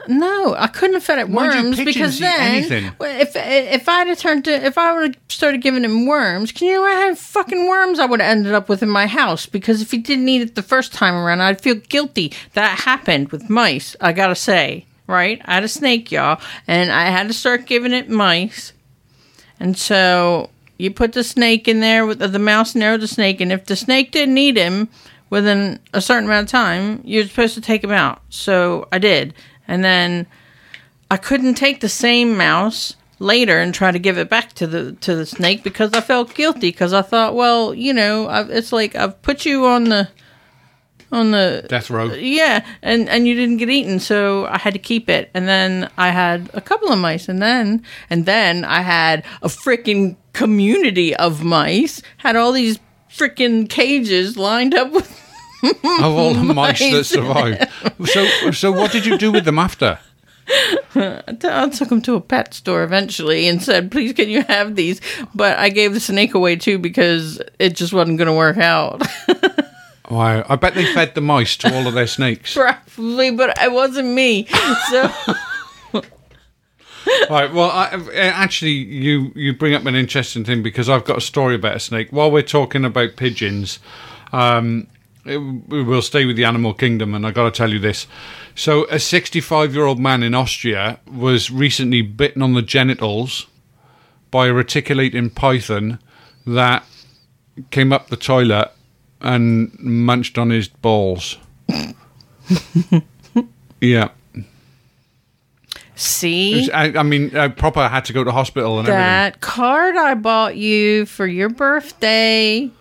[0.07, 2.91] No, I couldn't have fed it Why worms because then, anything?
[3.01, 6.67] if if I'd have turned to, if I would have started giving him worms, can
[6.67, 9.45] you know how fucking worms I would have ended up with in my house?
[9.45, 12.33] Because if he didn't eat it the first time around, I'd feel guilty.
[12.53, 13.95] That happened with mice.
[14.01, 15.41] I gotta say, right?
[15.45, 18.73] I had a snake, y'all, and I had to start giving it mice.
[19.59, 23.07] And so you put the snake in there with the mouse in there with the
[23.07, 24.89] snake, and if the snake didn't eat him
[25.29, 28.21] within a certain amount of time, you're supposed to take him out.
[28.29, 29.33] So I did,
[29.67, 30.27] and then
[31.09, 34.91] I couldn't take the same mouse later and try to give it back to the
[34.93, 38.71] to the snake because I felt guilty because I thought, well, you know, I've, it's
[38.71, 40.09] like I've put you on the
[41.11, 42.13] on the Death row.
[42.13, 45.29] yeah, and and you didn't get eaten, so I had to keep it.
[45.33, 49.47] And then I had a couple of mice, and then and then I had a
[49.47, 52.01] freaking community of mice.
[52.17, 55.23] Had all these freaking cages lined up with.
[55.63, 57.67] Of all the mice that survived.
[58.05, 59.99] So, so what did you do with them after?
[60.95, 65.01] I took them to a pet store eventually and said, "Please, can you have these?"
[65.35, 69.01] But I gave the snake away too because it just wasn't going to work out.
[70.09, 72.53] Wow, I bet they fed the mice to all of their snakes.
[72.53, 74.45] Probably, but it wasn't me.
[74.89, 75.11] So
[77.29, 77.53] Right.
[77.53, 81.21] Well, I, uh, actually, you you bring up an interesting thing because I've got a
[81.21, 82.09] story about a snake.
[82.11, 83.79] While we're talking about pigeons,
[84.31, 84.87] um,
[85.27, 88.07] it, we will stay with the animal kingdom, and I got to tell you this.
[88.55, 93.47] So, a 65 year old man in Austria was recently bitten on the genitals
[94.31, 95.99] by a reticulating python
[96.45, 96.85] that
[97.71, 98.71] came up the toilet
[99.21, 101.37] and munched on his balls.
[103.81, 104.09] yeah.
[105.95, 109.01] see I, I mean, uh, proper had to go to hospital and everything.
[109.01, 112.71] that card I bought you for your birthday.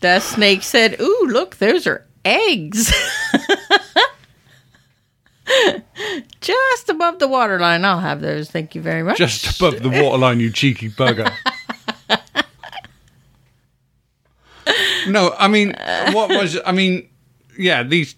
[0.00, 2.92] That snake said, "Ooh, look, those are eggs."
[6.40, 7.84] Just above the waterline.
[7.84, 8.50] I'll have those.
[8.50, 9.18] Thank you very much.
[9.18, 11.30] Just above the waterline, you cheeky bugger.
[15.08, 15.74] no, I mean,
[16.12, 17.08] what was, I mean,
[17.58, 18.14] yeah, these,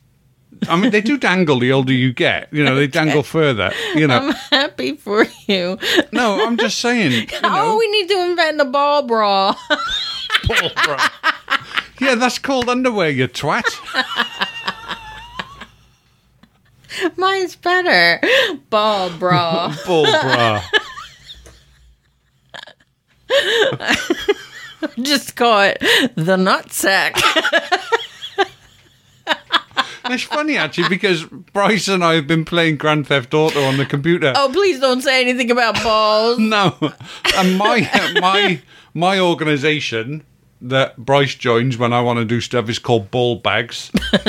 [0.69, 2.53] I mean, they do dangle the older you get.
[2.53, 3.73] You know, they dangle further.
[3.95, 5.79] You know, I'm happy for you.
[6.13, 7.13] no, I'm just saying.
[7.13, 9.57] You Oh, we need to invent a ball bra.
[10.47, 11.09] ball bra.
[12.01, 13.63] Yeah, that's called underwear, you twat.
[17.17, 18.21] Mine's better.
[18.71, 19.75] Ball bra.
[19.87, 20.63] Ball bra.
[25.01, 25.79] Just call it
[26.17, 27.21] the nutsack.
[30.05, 33.87] It's funny actually because Bryce and I have been playing Grand Theft Auto on the
[33.87, 34.33] computer.
[34.37, 36.41] Oh, please don't say anything about balls.
[36.41, 36.77] No,
[37.37, 37.89] and my
[38.21, 38.61] my
[38.95, 40.25] my organisation
[40.63, 43.91] that Bryce joins when I want to do stuff is called Ball Bags,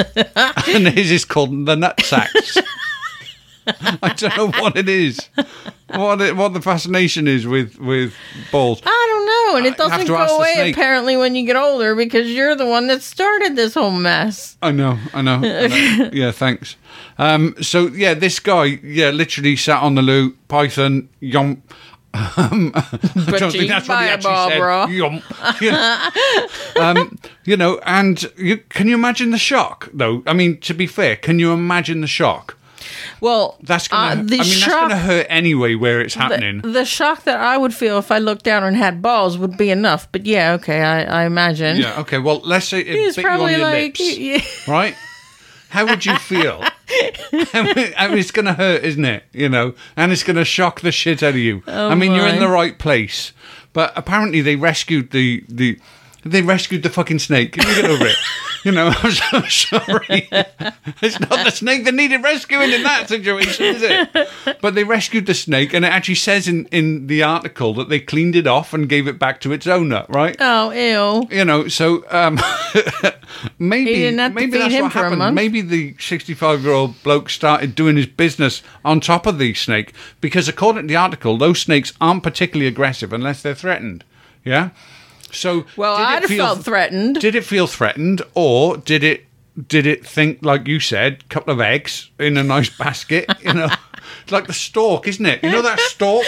[0.68, 2.58] and his is called the Nutsacks.
[3.66, 5.30] I don't know what it is,
[5.88, 8.14] what it, what the fascination is with with
[8.52, 8.82] balls.
[8.84, 12.56] I don't know, and it doesn't go away apparently when you get older because you're
[12.56, 14.58] the one that started this whole mess.
[14.62, 15.36] I know, I know.
[15.36, 16.10] I know.
[16.14, 16.76] yeah, thanks.
[17.18, 21.62] Um, so yeah, this guy, yeah, literally sat on the loo, Python, yomp.
[22.14, 23.00] Um, I
[23.38, 25.24] don't you think that's what he actually said.
[25.62, 26.10] You know,
[26.80, 29.90] um, you know, and you, can you imagine the shock?
[29.94, 32.58] Though, I mean, to be fair, can you imagine the shock?
[33.22, 34.08] Well, That's gonna.
[34.08, 36.62] uh, I mean, that's gonna hurt anyway where it's happening.
[36.62, 39.58] the, the shock that I would feel if I looked down and had balls would
[39.58, 40.12] be enough.
[40.12, 41.78] But yeah, okay, I, I imagine.
[41.78, 42.00] yeah.
[42.02, 42.18] Okay.
[42.18, 44.18] Well, let's say it He's bit you on probably your like, lips.
[44.18, 44.42] yeah.
[44.68, 44.96] right?
[45.74, 46.64] How would you feel?
[46.94, 49.24] I mean, I mean, it's going to hurt, isn't it?
[49.34, 51.64] You know, and it's going to shock the shit out of you.
[51.68, 53.34] Oh, I mean, you're in the right place,
[53.74, 55.80] but apparently they rescued the the
[56.24, 57.54] they rescued the fucking snake.
[57.54, 58.16] Can you get over it?
[58.64, 60.30] You know, I'm so sorry.
[61.02, 64.30] It's not the snake that needed rescuing in that situation, is it?
[64.62, 68.00] But they rescued the snake, and it actually says in in the article that they
[68.00, 70.06] cleaned it off and gave it back to its owner.
[70.08, 70.36] Right?
[70.40, 71.28] Oh, ew.
[71.30, 72.40] you know, so um,
[73.60, 75.36] maybe He didn't have to maybe that's what happened.
[75.36, 80.84] Maybe the sixty-five-year-old bloke started doing his business on top of the snake because, according
[80.84, 84.04] to the article, those snakes aren't particularly aggressive unless they're threatened.
[84.46, 84.70] Yeah.
[85.34, 87.20] So Well, did I'd have feel- felt threatened.
[87.20, 89.26] Did it feel threatened, or did it
[89.68, 93.30] did it think like you said, couple of eggs in a nice basket?
[93.44, 93.70] You know.
[94.24, 95.44] It's like the stork, isn't it?
[95.44, 96.26] You know that stork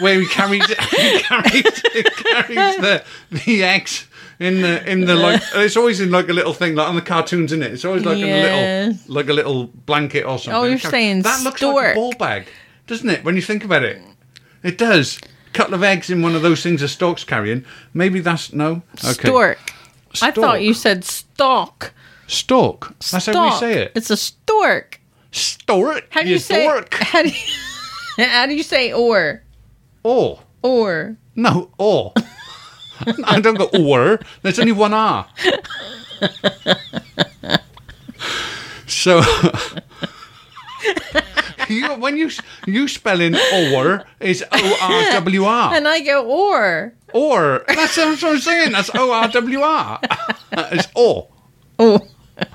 [0.00, 0.74] where he carries he
[1.20, 4.06] carries, he carries the the eggs
[4.40, 5.42] in the in the like.
[5.54, 7.72] It's always in like a little thing, like on the cartoons, isn't it?
[7.72, 10.54] It's always like in a little like a little blanket or something.
[10.54, 12.46] Oh, you're saying that looks like a ball bag,
[12.86, 13.24] doesn't it?
[13.24, 14.00] When you think about it,
[14.62, 15.18] it does.
[15.52, 17.64] Couple of eggs in one of those things a stork's carrying.
[17.94, 18.82] Maybe that's no.
[19.04, 19.28] Okay.
[19.28, 19.58] Stork.
[20.22, 21.92] I thought you said stalk.
[22.26, 22.94] Stork.
[23.10, 23.92] That's how we say it.
[23.94, 25.00] It's a stork.
[25.32, 26.06] Stork.
[26.10, 26.64] How do you, say?
[26.64, 26.94] Stork.
[27.00, 27.34] How do you,
[28.24, 29.42] how do you say or
[30.02, 30.40] Or.
[30.62, 31.16] or?
[31.36, 32.12] No, or.
[33.24, 34.18] I don't go or.
[34.42, 35.26] There's only one R.
[38.86, 39.22] So.
[41.74, 42.30] you, when you
[42.66, 45.74] you spell in or is O R W R.
[45.74, 46.94] And I go, or.
[47.12, 48.72] Or that's what I'm saying.
[48.72, 50.00] That's O R W R.
[50.52, 51.28] It's or.
[51.78, 52.00] Oh.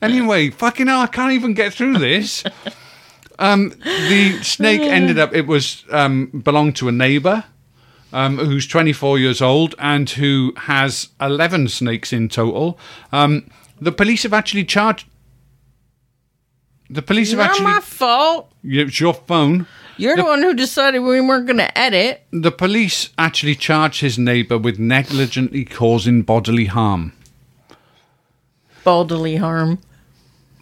[0.00, 2.44] Anyway, fucking hell, I can't even get through this.
[3.40, 5.34] Um, the snake ended up.
[5.34, 7.44] It was um, belonged to a neighbour.
[8.10, 12.78] Um, who's 24 years old and who has 11 snakes in total.
[13.12, 15.06] Um, the police have actually charged.
[16.90, 17.64] The police have Not actually.
[17.66, 18.52] my fault.
[18.64, 19.66] It's your phone.
[19.98, 22.22] You're the one who decided we weren't going to edit.
[22.30, 27.12] The police actually charged his neighbour with negligently causing bodily harm.
[28.84, 29.80] Bodily harm.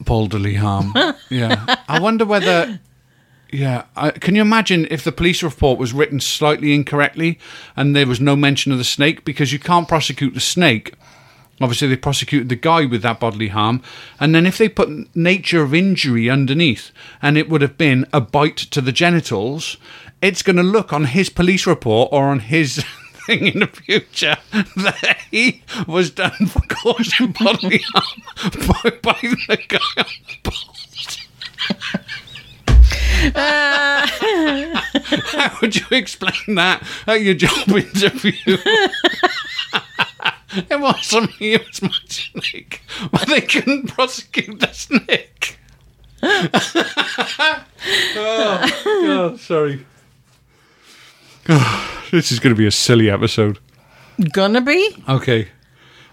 [0.00, 0.94] Bodily harm.
[1.30, 1.76] yeah.
[1.88, 2.80] I wonder whether.
[3.52, 3.84] Yeah.
[3.94, 7.38] I, can you imagine if the police report was written slightly incorrectly
[7.76, 9.24] and there was no mention of the snake?
[9.24, 10.94] Because you can't prosecute the snake.
[11.60, 13.82] Obviously, they prosecuted the guy with that bodily harm.
[14.20, 16.90] And then if they put nature of injury underneath
[17.22, 19.76] and it would have been a bite to the genitals,
[20.20, 22.84] it's going to look on his police report or on his
[23.26, 29.58] thing in the future that he was done for causing bodily harm by, by the
[29.68, 31.26] guy on the post.
[33.34, 34.06] How
[35.60, 38.56] would you explain that at your job interview?
[40.70, 42.82] it wasn't me, it was my snake.
[43.10, 45.58] But they couldn't prosecute the snake.
[46.22, 46.52] oh,
[48.84, 49.86] God, sorry.
[52.10, 53.58] this is going to be a silly episode.
[54.32, 54.96] Gonna be?
[55.08, 55.48] Okay.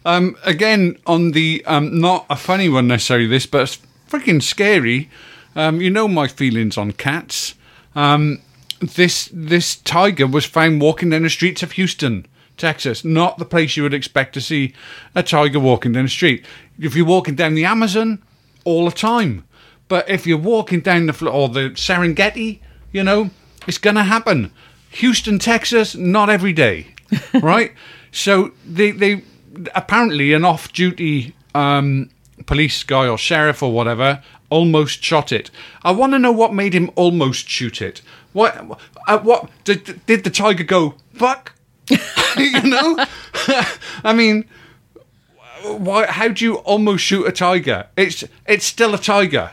[0.06, 5.10] Um, again, on the um, not a funny one necessarily, this, but it's freaking scary.
[5.56, 7.56] Um, you know my feelings on cats.
[7.96, 8.42] Um,
[8.82, 12.26] this this tiger was found walking down the streets of Houston,
[12.58, 13.04] Texas.
[13.04, 14.74] Not the place you would expect to see
[15.16, 16.46] a tiger walking down the street.
[16.80, 18.22] If you're walking down the Amazon,
[18.66, 19.46] all the time.
[19.88, 22.60] But if you're walking down the or the Serengeti,
[22.92, 23.30] you know,
[23.68, 24.52] it's gonna happen.
[24.92, 26.88] Houston, Texas, not every day,
[27.42, 27.74] right?
[28.12, 29.24] so they they
[29.76, 32.10] apparently an off-duty um,
[32.46, 35.50] police guy or sheriff or whatever almost shot it.
[35.84, 38.02] I want to know what made him almost shoot it.
[38.34, 38.80] What?
[39.08, 40.96] Uh, what did did the tiger go?
[41.14, 41.54] Fuck.
[42.38, 43.06] you know,
[44.04, 44.46] I mean,
[45.64, 46.08] why?
[46.08, 47.88] How do you almost shoot a tiger?
[47.96, 49.52] It's it's still a tiger.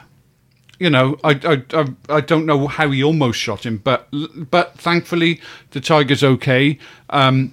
[0.78, 4.08] You know, I, I, I, I don't know how he almost shot him, but
[4.50, 5.40] but thankfully
[5.72, 6.78] the tiger's okay.
[7.10, 7.52] Um,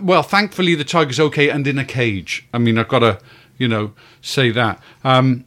[0.00, 2.46] well, thankfully the tiger's okay and in a cage.
[2.52, 3.20] I mean, I've got to,
[3.58, 4.80] you know, say that.
[5.04, 5.44] Um,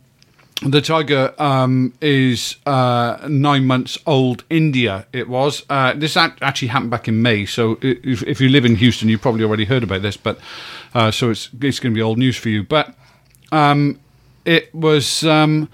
[0.61, 4.45] the tiger um, is uh, nine months old.
[4.49, 5.63] India, it was.
[5.69, 7.45] Uh, this act- actually happened back in May.
[7.45, 10.15] So if, if you live in Houston, you've probably already heard about this.
[10.15, 10.39] But
[10.93, 12.63] uh, so it's it's going to be old news for you.
[12.63, 12.95] But
[13.51, 13.99] um,
[14.45, 15.25] it was.
[15.25, 15.69] Um,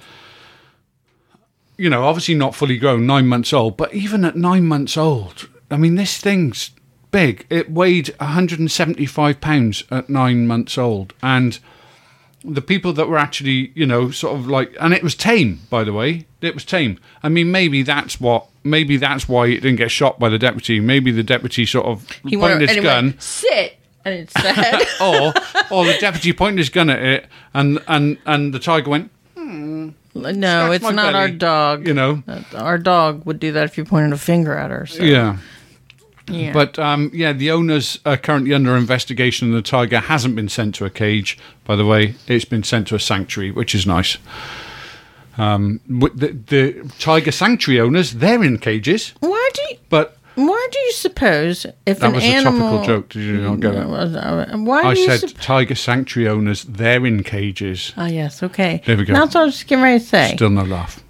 [1.78, 5.50] you know, obviously not fully grown, nine months old, but even at nine months old,
[5.72, 6.70] I mean, this thing's
[7.10, 7.48] big.
[7.50, 11.58] It weighed 175 pounds at nine months old, and
[12.44, 15.84] the people that were actually, you know, sort of like, and it was tame, by
[15.84, 16.26] the way.
[16.42, 17.00] It was tame.
[17.22, 20.80] I mean, maybe that's what, maybe that's why it didn't get shot by the deputy.
[20.80, 23.78] Maybe the deputy sort of He pointed his gun, went, sit.
[24.04, 25.32] And it said, or
[25.70, 30.72] or the deputy pointed his gun at it, and and and the tiger went, no,
[30.72, 31.88] it's not our dog.
[31.88, 34.86] you know, Uh, Our dog would do that if you pointed a finger at her.
[34.88, 35.38] So, yeah.
[36.34, 36.54] Yeah.
[36.54, 40.76] But um, yeah, the owners are currently under investigation, and the tiger hasn't been sent
[40.76, 41.38] to a cage.
[41.66, 44.18] By the way, it's been sent to a sanctuary, which is nice.
[45.38, 50.80] Um, the, the tiger sanctuary owners, they're in cages, why do you, but why do
[50.80, 52.68] you suppose if that an was animal?
[52.68, 53.10] a topical joke.
[53.10, 53.78] Did you not get it?
[53.86, 57.94] uh, Why I said sup- tiger sanctuary owners, they're in cages.
[57.98, 58.82] Oh yes, okay.
[58.86, 59.14] There we go.
[59.14, 60.34] That's what I was getting ready to say.
[60.36, 61.02] Still no laugh.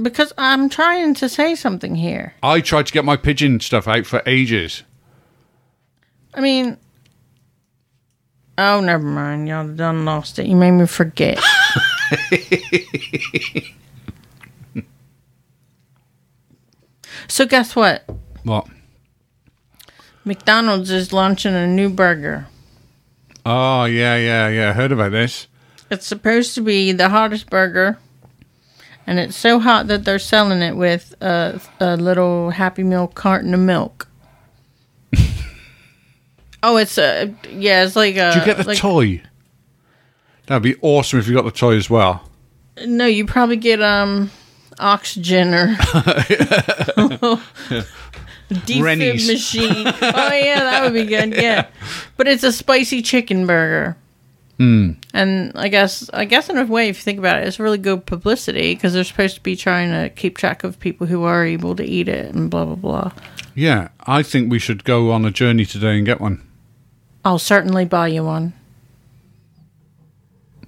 [0.00, 2.34] Because I'm trying to say something here.
[2.42, 4.82] I tried to get my pigeon stuff out for ages.
[6.34, 6.76] I mean,
[8.58, 9.48] oh, never mind.
[9.48, 10.46] Y'all done lost it.
[10.46, 11.38] You made me forget.
[17.28, 18.04] so guess what?
[18.44, 18.66] What?
[20.26, 22.48] McDonald's is launching a new burger.
[23.46, 24.70] Oh yeah, yeah, yeah.
[24.70, 25.46] I heard about this.
[25.88, 27.98] It's supposed to be the hottest burger,
[29.06, 33.54] and it's so hot that they're selling it with a, a little Happy Meal carton
[33.54, 34.08] of milk.
[36.62, 38.32] oh, it's a yeah, it's like a.
[38.32, 39.22] Did you get the like, toy?
[40.46, 42.28] That'd be awesome if you got the toy as well.
[42.84, 44.30] No, you probably get um
[44.78, 45.66] oxygen or
[48.50, 49.28] defib Rennies.
[49.28, 49.86] machine.
[49.86, 51.34] Oh yeah, that would be good.
[51.34, 51.68] Yeah,
[52.16, 53.96] but it's a spicy chicken burger.
[54.58, 54.96] Mm.
[55.12, 57.78] And I guess, I guess in a way, if you think about it, it's really
[57.78, 61.44] good publicity because they're supposed to be trying to keep track of people who are
[61.44, 63.12] able to eat it and blah blah blah.
[63.54, 66.46] Yeah, I think we should go on a journey today and get one.
[67.24, 68.54] I'll certainly buy you one.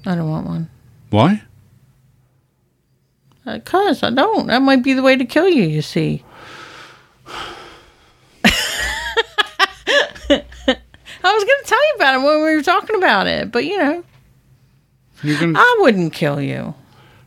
[0.05, 0.70] I don't want one.
[1.11, 1.42] Why?
[3.46, 4.48] Uh, because I don't.
[4.48, 6.24] That might be the way to kill you, you see.
[11.29, 13.64] I was going to tell you about it when we were talking about it, but
[13.64, 14.05] you know,
[15.23, 16.75] You're gonna, I wouldn't kill you.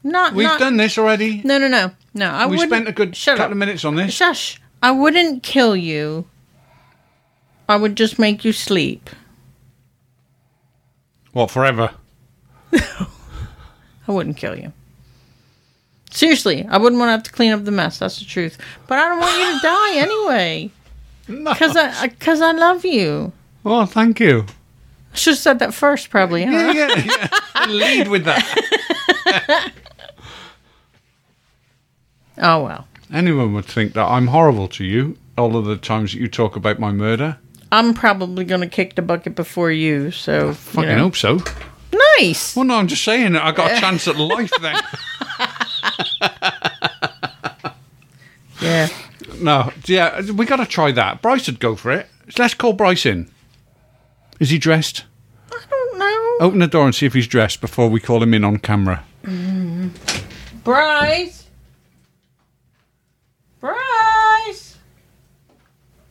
[0.03, 0.33] Not.
[0.33, 1.41] we've not, done this already.
[1.43, 2.29] No, no, no, no.
[2.29, 2.71] I we wouldn't.
[2.71, 3.51] spent a good shut couple up.
[3.51, 4.13] of minutes on this.
[4.13, 4.59] Shush.
[4.81, 6.27] I wouldn't kill you.
[7.69, 9.09] I would just make you sleep.
[11.33, 11.91] What, forever?
[12.73, 13.07] I
[14.07, 14.73] wouldn't kill you.
[16.09, 17.99] Seriously, I wouldn't want to have to clean up the mess.
[17.99, 18.57] That's the truth.
[18.87, 20.71] But I don't want you to die anyway.
[21.27, 21.53] No.
[21.53, 23.31] Because I, cause I love you.
[23.63, 24.45] Well, thank you.
[25.13, 26.45] I should have said that first, probably.
[26.45, 26.51] Huh?
[26.51, 27.65] Yeah, yeah, yeah.
[27.67, 29.71] Lead with that.
[32.43, 32.87] Oh, well.
[33.13, 36.55] Anyone would think that I'm horrible to you all of the times that you talk
[36.55, 37.37] about my murder.
[37.71, 40.47] I'm probably going to kick the bucket before you, so.
[40.47, 40.97] you Fucking know.
[41.03, 41.39] hope so.
[42.17, 42.55] Nice.
[42.55, 44.75] Well, no, I'm just saying that I got a chance at life then.
[48.59, 48.87] Yeah.
[49.39, 51.21] No, yeah, we got to try that.
[51.21, 52.07] Bryce would go for it.
[52.37, 53.29] Let's call Bryce in.
[54.41, 55.05] Is he dressed?
[55.51, 56.37] I don't know.
[56.47, 59.03] Open the door and see if he's dressed before we call him in on camera.
[60.63, 61.45] Bryce.
[63.59, 64.79] Bryce.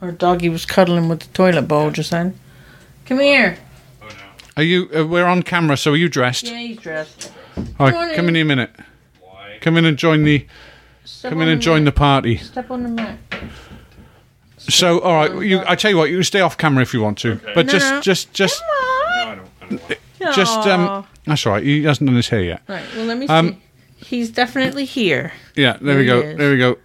[0.00, 2.38] Our doggy was cuddling with the toilet bowl just then.
[3.04, 3.58] Come here.
[4.56, 4.88] Are you?
[4.94, 6.44] Uh, we're on camera, so are you dressed?
[6.44, 7.32] Yeah, he's dressed.
[7.80, 8.70] All right, come in here a minute.
[9.60, 10.46] Come in and join the.
[11.04, 12.36] Step Come in and join the party.
[12.36, 13.18] Step on the mat.
[14.68, 15.62] So, all right, you.
[15.66, 17.72] I tell you what, you can stay off camera if you want to, but No,
[17.72, 18.00] just, no.
[18.00, 18.76] just, just, Come on.
[19.16, 19.40] No, I don't.
[19.70, 20.58] I don't want just.
[20.66, 21.62] Um, that's all right.
[21.62, 22.62] He hasn't done his hair yet.
[22.68, 22.84] Right.
[22.94, 23.32] Well, let me see.
[23.32, 23.60] Um,
[23.96, 25.32] he's definitely here.
[25.56, 26.22] Yeah, there we There go.
[26.22, 26.38] he is.
[26.38, 26.76] There we go.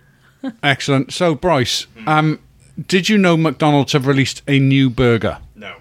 [0.63, 1.11] Excellent.
[1.13, 2.39] So, Bryce, um,
[2.87, 5.39] did you know McDonald's have released a new burger?
[5.55, 5.75] No.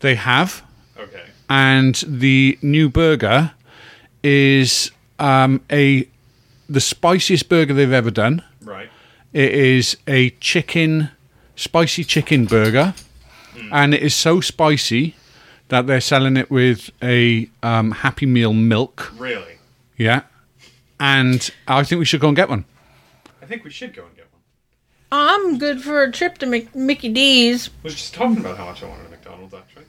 [0.00, 0.62] They have,
[0.98, 1.22] Okay.
[1.48, 3.52] and the new burger
[4.22, 6.08] is um, a
[6.68, 8.42] the spiciest burger they've ever done.
[8.62, 8.90] Right.
[9.36, 11.10] It is a chicken,
[11.56, 12.94] spicy chicken burger,
[13.70, 15.14] and it is so spicy
[15.68, 19.12] that they're selling it with a um, Happy Meal milk.
[19.18, 19.58] Really?
[19.98, 20.22] Yeah,
[20.98, 22.64] and I think we should go and get one.
[23.42, 24.40] I think we should go and get one.
[25.12, 27.68] I'm good for a trip to Mc- Mickey D's.
[27.68, 29.84] I was just talking about how much I wanted a McDonald's actually.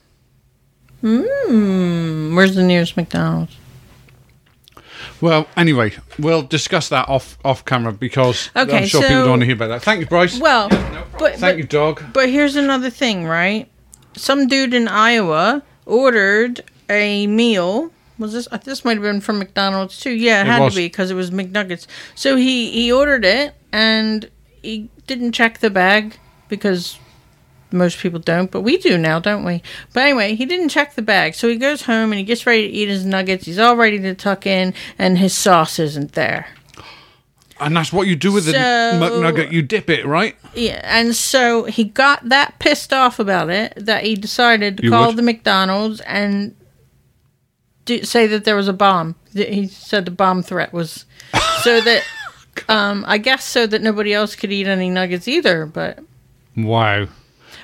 [1.00, 2.36] Hmm.
[2.36, 3.56] Where's the nearest McDonald's?
[5.20, 9.40] Well, anyway, we'll discuss that off off camera because okay, I'm sure people don't want
[9.42, 9.82] to hear about that.
[9.82, 10.38] Thank you, Bryce.
[10.38, 10.68] Well,
[11.18, 12.02] but, Thank but, you, dog.
[12.12, 13.68] but here's another thing, right?
[14.14, 17.92] Some dude in Iowa ordered a meal.
[18.18, 18.48] Was this?
[18.50, 20.10] uh, This might have been from McDonald's too.
[20.12, 20.74] Yeah, it, It had was.
[20.74, 21.86] to be because it was McNuggets.
[22.14, 24.30] So he he ordered it and
[24.62, 26.98] he didn't check the bag because
[27.70, 29.62] most people don't, but we do now, don't we?
[29.92, 32.66] But anyway, he didn't check the bag, so he goes home and he gets ready
[32.68, 33.44] to eat his nuggets.
[33.46, 36.46] He's all ready to tuck in, and his sauce isn't there.
[37.60, 39.50] And that's what you do with the So- McNugget.
[39.50, 40.36] You dip it, right?
[40.54, 44.90] Yeah, and so he got that pissed off about it that he decided to You
[44.90, 45.16] call would?
[45.16, 46.54] the McDonald's and
[47.84, 49.16] do, say that there was a bomb.
[49.34, 51.04] He said the bomb threat was
[51.62, 52.04] so that
[52.68, 55.66] um, I guess so that nobody else could eat any nuggets either.
[55.66, 55.98] But
[56.56, 57.08] Wow.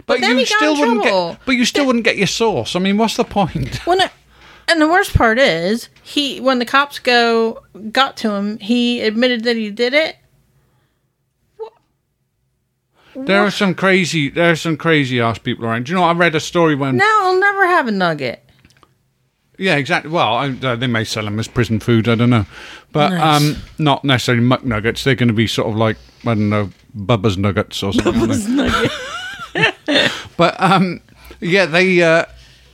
[0.06, 1.30] But, then you still wouldn't trouble.
[1.32, 1.40] get.
[1.46, 2.76] But you still wouldn't get your sauce.
[2.76, 3.80] I mean, what's the point?
[4.68, 9.44] and the worst part is he when the cops go got to him, he admitted
[9.44, 10.16] that he did it.
[13.16, 14.28] There are some crazy.
[14.28, 15.86] There are some crazy ass people around.
[15.86, 16.04] Do you know?
[16.04, 16.96] I read a story when.
[16.96, 18.40] Now I'll never have a nugget.
[19.56, 20.10] Yeah, exactly.
[20.10, 22.08] Well, I, uh, they may sell them as prison food.
[22.08, 22.44] I don't know,
[22.90, 23.40] but Nice.
[23.40, 25.04] um, not necessarily McNuggets.
[25.04, 28.30] They're going to be sort of like I don't know, Bubba's nuggets or something.
[28.30, 28.88] aren't they?
[30.36, 31.00] But um,
[31.40, 32.02] yeah, they.
[32.02, 32.24] Uh,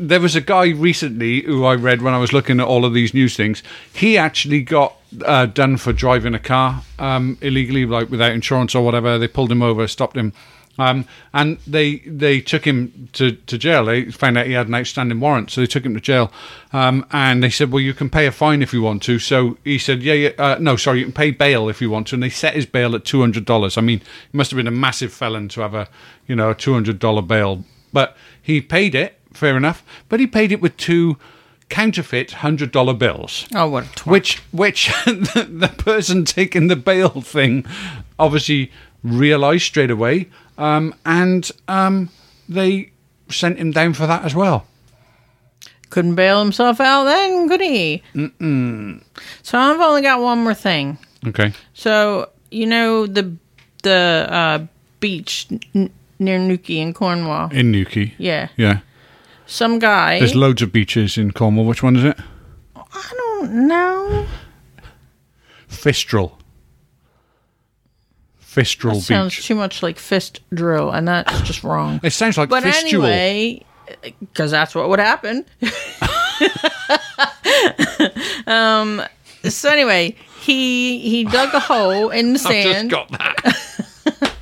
[0.02, 2.94] there was a guy recently who I read when I was looking at all of
[2.94, 3.62] these news things.
[3.92, 4.96] He actually got
[5.26, 9.18] uh, done for driving a car um, illegally, like without insurance or whatever.
[9.18, 10.32] They pulled him over, stopped him,
[10.80, 13.84] um, and they they took him to, to jail.
[13.84, 16.32] They found out he had an outstanding warrant, so they took him to jail.
[16.72, 19.58] Um, and they said, "Well, you can pay a fine if you want to." So
[19.64, 22.16] he said, "Yeah, yeah, uh, no, sorry, you can pay bail if you want to."
[22.16, 23.76] And they set his bail at two hundred dollars.
[23.76, 24.00] I mean,
[24.30, 25.88] he must have been a massive felon to have a
[26.26, 29.16] you know a two hundred dollar bail, but he paid it.
[29.32, 31.16] Fair enough, but he paid it with two
[31.68, 37.64] counterfeit hundred dollar bills Oh, what which which the, the person taking the bail thing
[38.18, 38.72] obviously
[39.04, 40.28] realized straight away
[40.60, 42.08] um, and um,
[42.48, 42.90] they
[43.28, 44.66] sent him down for that as well
[45.90, 48.02] Couldn't bail himself out then, could he?
[48.14, 49.02] Mm-mm.
[49.42, 50.98] So I've only got one more thing.
[51.26, 51.52] Okay.
[51.74, 53.36] So you know the
[53.82, 54.58] the uh,
[55.00, 57.50] beach n- near Newquay in Cornwall.
[57.50, 58.14] In Newquay.
[58.18, 58.80] Yeah, Yeah.
[59.46, 60.18] some guy.
[60.20, 61.66] There's loads of beaches in Cornwall.
[61.66, 62.18] Which one is it?
[62.76, 64.26] I don't know.
[65.68, 66.32] Fistral.
[68.50, 69.46] Fistral That sounds Beach.
[69.46, 72.00] too much like fist drill, and that's just wrong.
[72.02, 73.08] It sounds like But fistule.
[73.08, 73.62] anyway,
[74.18, 75.44] because that's what would happen.
[78.46, 79.02] um.
[79.44, 82.90] So anyway, he he dug a hole in the I've just sand.
[82.90, 84.26] got that.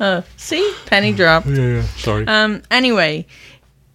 [0.00, 1.46] Uh, see, penny dropped.
[1.46, 1.82] yeah, yeah.
[1.98, 2.26] Sorry.
[2.26, 2.62] Um.
[2.70, 3.26] Anyway,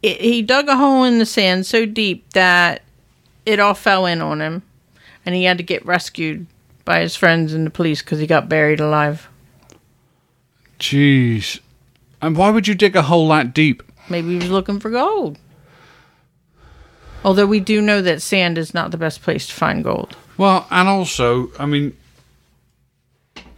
[0.03, 2.83] it, he dug a hole in the sand so deep that
[3.47, 4.61] it all fell in on him,
[5.25, 6.45] and he had to get rescued
[6.85, 9.27] by his friends and the police because he got buried alive.
[10.79, 11.59] Jeez.
[12.21, 13.83] And why would you dig a hole that deep?
[14.09, 15.37] Maybe he was looking for gold.
[17.23, 20.15] Although we do know that sand is not the best place to find gold.
[20.37, 21.97] Well, and also, I mean,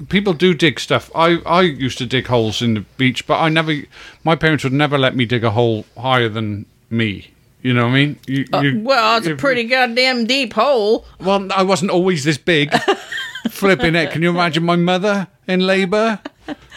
[0.07, 1.11] people do dig stuff.
[1.13, 3.75] I, I used to dig holes in the beach, but I never,
[4.23, 7.31] my parents would never let me dig a hole higher than me.
[7.67, 8.19] You know what I mean?
[8.27, 11.05] You, you- Well, it's a pretty goddamn deep hole.
[11.19, 12.71] Well, I wasn't always this big.
[13.49, 14.11] Flipping it.
[14.11, 16.19] Can you imagine my mother in labour?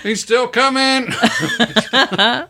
[0.03, 1.07] He's still coming.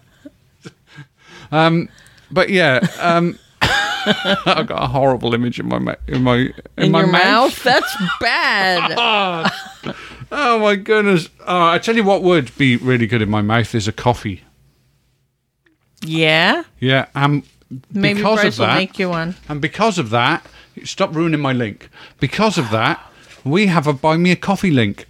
[1.52, 1.88] um,
[2.30, 6.92] but yeah, um, I got a horrible image in my ma- in my in, In
[6.92, 7.62] my your mouth?
[7.62, 9.52] That's bad.
[10.32, 11.28] Oh my goodness!
[11.46, 14.44] Oh, I tell you what would be really good in my mouth is a coffee.
[16.02, 16.62] yeah.
[16.78, 17.42] Yeah, um,
[17.92, 19.36] Maybe because Bryce of will that, make you one.
[19.48, 20.44] And because of that,
[20.84, 21.88] stop ruining my link.
[22.18, 23.00] Because of that,
[23.44, 25.06] we have a buy me a coffee link.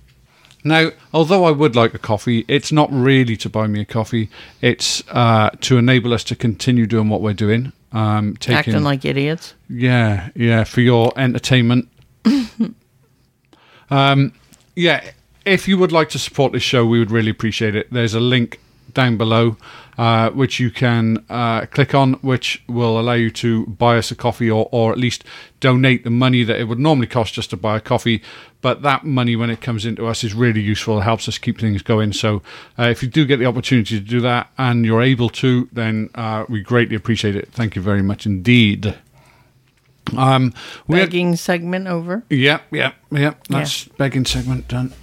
[0.62, 4.28] Now, although I would like a coffee, it's not really to buy me a coffee.
[4.60, 7.72] It's uh, to enable us to continue doing what we're doing.
[7.92, 9.54] Um, taking, Acting like idiots.
[9.68, 11.88] yeah, yeah, for your entertainment.
[13.90, 14.32] um,
[14.76, 15.10] yeah,
[15.44, 17.90] if you would like to support this show, we would really appreciate it.
[17.90, 18.60] There's a link
[18.92, 19.56] down below
[20.00, 24.14] uh, which you can uh, click on, which will allow you to buy us a
[24.14, 25.24] coffee or, or at least
[25.60, 28.22] donate the money that it would normally cost just to buy a coffee.
[28.62, 31.00] But that money, when it comes into us, is really useful.
[31.00, 32.14] It helps us keep things going.
[32.14, 32.40] So
[32.78, 36.08] uh, if you do get the opportunity to do that and you're able to, then
[36.14, 37.52] uh, we greatly appreciate it.
[37.52, 38.96] Thank you very much indeed.
[40.16, 40.54] Um,
[40.88, 42.24] Begging segment over.
[42.30, 43.46] Yep, yep, yep.
[43.48, 44.94] That's begging segment done.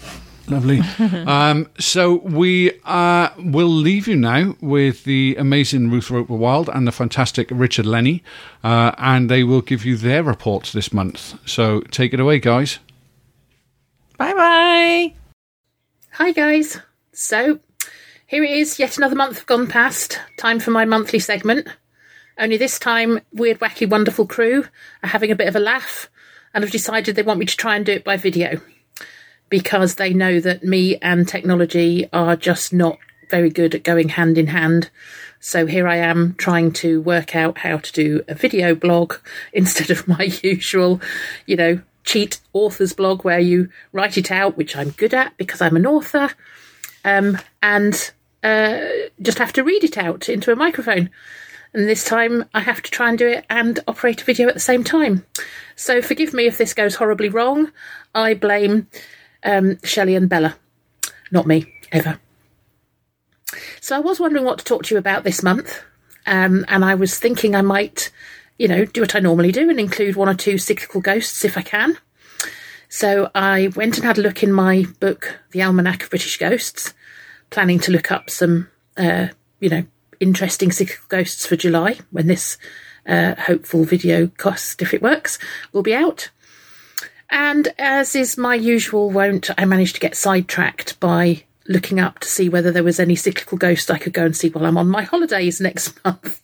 [0.49, 0.79] Lovely.
[1.27, 6.87] um, so we uh, will leave you now with the amazing Ruth Roper Wild and
[6.87, 8.23] the fantastic Richard Lenny,
[8.63, 11.37] uh, and they will give you their reports this month.
[11.47, 12.79] So take it away, guys.
[14.17, 15.13] Bye bye.
[16.11, 16.79] Hi guys.
[17.11, 17.59] So
[18.25, 20.19] here it is, yet another month gone past.
[20.37, 21.67] Time for my monthly segment.
[22.39, 24.65] Only this time, Weird Wacky Wonderful crew
[25.03, 26.09] are having a bit of a laugh
[26.53, 28.61] and have decided they want me to try and do it by video
[29.49, 32.97] because they know that me and technology are just not
[33.29, 34.89] very good at going hand in hand.
[35.39, 39.15] So here I am trying to work out how to do a video blog
[39.53, 41.01] instead of my usual,
[41.45, 45.61] you know, cheat author's blog where you write it out, which I'm good at because
[45.61, 46.31] I'm an author,
[47.03, 48.11] um, and
[48.43, 48.79] uh,
[49.21, 51.09] just have to read it out into a microphone.
[51.73, 54.53] And this time I have to try and do it and operate a video at
[54.53, 55.25] the same time.
[55.75, 57.71] So forgive me if this goes horribly wrong.
[58.15, 58.87] I blame
[59.43, 60.55] um, Shelley and Bella,
[61.31, 62.19] not me, ever.
[63.81, 65.81] So I was wondering what to talk to you about this month,
[66.25, 68.11] um, and I was thinking I might,
[68.57, 71.57] you know, do what I normally do and include one or two cyclical ghosts if
[71.57, 71.97] I can.
[72.89, 76.93] So I went and had a look in my book, The Almanac of British Ghosts,
[77.49, 79.27] planning to look up some, uh,
[79.59, 79.83] you know,
[80.19, 82.57] interesting cyclical ghosts for July when this
[83.05, 85.37] uh, hopeful video cost, if it works,
[85.71, 86.29] will be out.
[87.29, 92.27] And as is my usual wont, I managed to get sidetracked by looking up to
[92.27, 94.87] see whether there was any cyclical ghost I could go and see while I'm on
[94.87, 96.41] my holidays next month.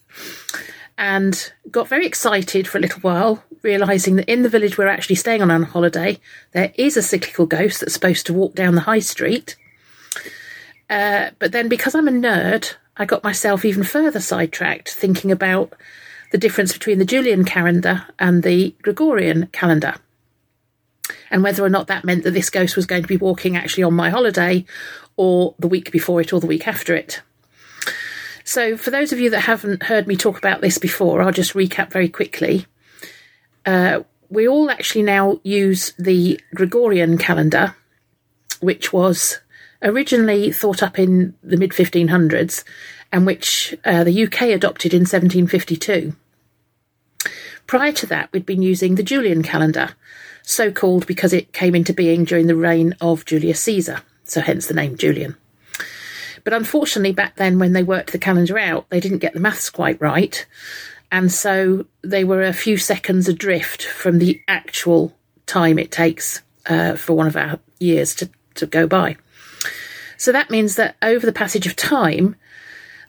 [0.97, 5.15] And got very excited for a little while, realising that in the village we're actually
[5.15, 6.19] staying on on holiday,
[6.51, 9.55] there is a cyclical ghost that's supposed to walk down the high street.
[10.89, 15.73] Uh, but then, because I'm a nerd, I got myself even further sidetracked thinking about
[16.31, 19.95] the difference between the Julian calendar and the Gregorian calendar
[21.29, 23.83] and whether or not that meant that this ghost was going to be walking actually
[23.83, 24.65] on my holiday
[25.15, 27.21] or the week before it or the week after it.
[28.43, 31.53] So, for those of you that haven't heard me talk about this before, I'll just
[31.53, 32.65] recap very quickly.
[33.65, 37.75] Uh, we all actually now use the Gregorian calendar,
[38.59, 39.39] which was
[39.81, 42.63] originally thought up in the mid 1500s
[43.11, 46.15] and which uh, the UK adopted in 1752.
[47.67, 49.91] Prior to that, we'd been using the Julian calendar,
[50.43, 54.67] so called because it came into being during the reign of Julius Caesar, so hence
[54.67, 55.35] the name Julian.
[56.43, 59.69] But unfortunately, back then, when they worked the calendar out, they didn't get the maths
[59.69, 60.45] quite right.
[61.11, 65.15] And so they were a few seconds adrift from the actual
[65.45, 69.17] time it takes uh, for one of our years to, to go by.
[70.17, 72.35] So that means that over the passage of time,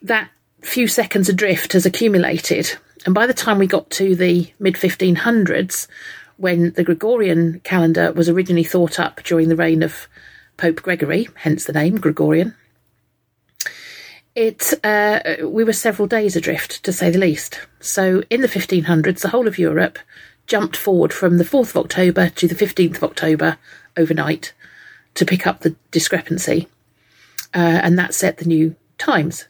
[0.02, 0.30] that
[0.60, 2.76] few seconds adrift has accumulated.
[3.06, 5.86] And by the time we got to the mid 1500s,
[6.36, 10.08] when the Gregorian calendar was originally thought up during the reign of
[10.56, 12.54] Pope Gregory, hence the name Gregorian,
[14.34, 17.60] it uh, we were several days adrift, to say the least.
[17.80, 19.98] So in the 1500s, the whole of Europe
[20.46, 23.58] jumped forward from the 4th of October to the 15th of October
[23.96, 24.52] overnight
[25.14, 26.68] to pick up the discrepancy,
[27.54, 29.46] uh, and that set the new times.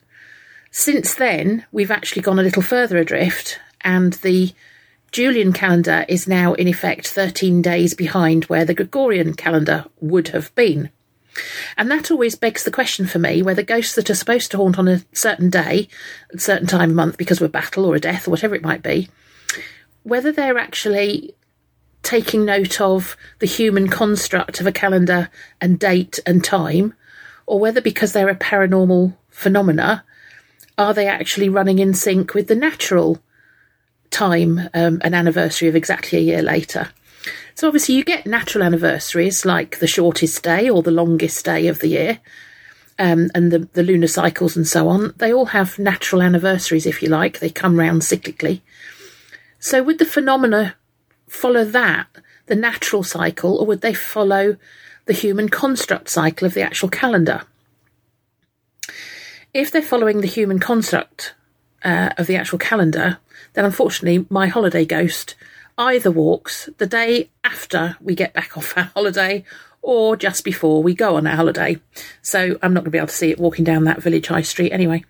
[0.70, 4.52] Since then, we've actually gone a little further adrift, and the
[5.14, 10.52] Julian calendar is now in effect 13 days behind where the Gregorian calendar would have
[10.56, 10.90] been.
[11.76, 14.76] And that always begs the question for me whether ghosts that are supposed to haunt
[14.76, 15.86] on a certain day,
[16.32, 18.64] a certain time of month because of a battle or a death or whatever it
[18.64, 19.08] might be,
[20.02, 21.32] whether they're actually
[22.02, 26.92] taking note of the human construct of a calendar and date and time,
[27.46, 30.02] or whether because they're a paranormal phenomena,
[30.76, 33.22] are they actually running in sync with the natural
[34.14, 36.88] time um, an anniversary of exactly a year later?
[37.54, 41.78] So obviously you get natural anniversaries like the shortest day or the longest day of
[41.80, 42.20] the year.
[42.98, 47.02] Um, and the, the lunar cycles and so on, they all have natural anniversaries, if
[47.02, 47.40] you like.
[47.40, 48.60] They come round cyclically.
[49.58, 50.76] So, would the phenomena
[51.28, 52.06] follow that,
[52.46, 54.56] the natural cycle, or would they follow
[55.06, 57.42] the human construct cycle of the actual calendar?
[59.52, 61.34] If they're following the human construct
[61.84, 63.18] uh, of the actual calendar,
[63.52, 65.34] then unfortunately, my holiday ghost
[65.76, 69.44] either walks the day after we get back off our holiday
[69.82, 71.78] or just before we go on our holiday.
[72.22, 74.42] So I'm not going to be able to see it walking down that village high
[74.42, 75.04] street anyway.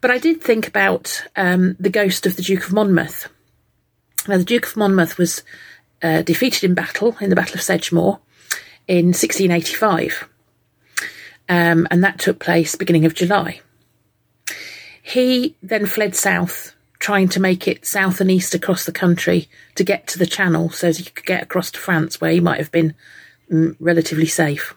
[0.00, 3.28] But I did think about um, the ghost of the Duke of Monmouth.
[4.28, 5.42] Now, the Duke of Monmouth was
[6.02, 8.20] uh, defeated in battle in the Battle of Sedgemoor
[8.86, 10.28] in 1685,
[11.48, 13.60] um, and that took place beginning of July.
[15.02, 19.82] He then fled south trying to make it south and east across the country to
[19.82, 22.70] get to the Channel so he could get across to France, where he might have
[22.70, 22.94] been
[23.50, 24.72] mm, relatively safe.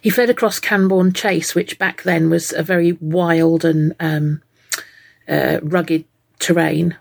[0.00, 4.42] He fled across Cranborne Chase, which back then was a very wild and um,
[5.28, 6.04] uh, rugged
[6.40, 6.96] terrain,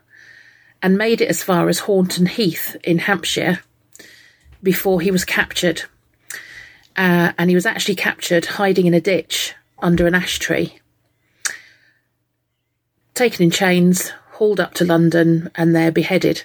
[0.84, 3.62] and made it as far as Horton Heath in Hampshire
[4.62, 5.82] before he was captured.
[6.95, 10.80] Uh, and he was actually captured hiding in a ditch under an ash tree
[13.18, 16.43] taken in chains, hauled up to London, and there beheaded.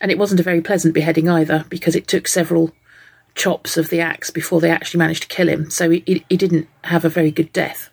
[0.00, 2.72] And it wasn't a very pleasant beheading either, because it took several
[3.34, 5.70] chops of the axe before they actually managed to kill him.
[5.70, 7.90] So he, he didn't have a very good death.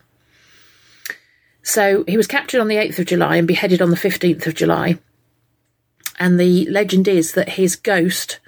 [1.63, 4.55] So he was captured on the 8th of July and beheaded on the 15th of
[4.55, 4.99] July.
[6.19, 8.39] And the legend is that his ghost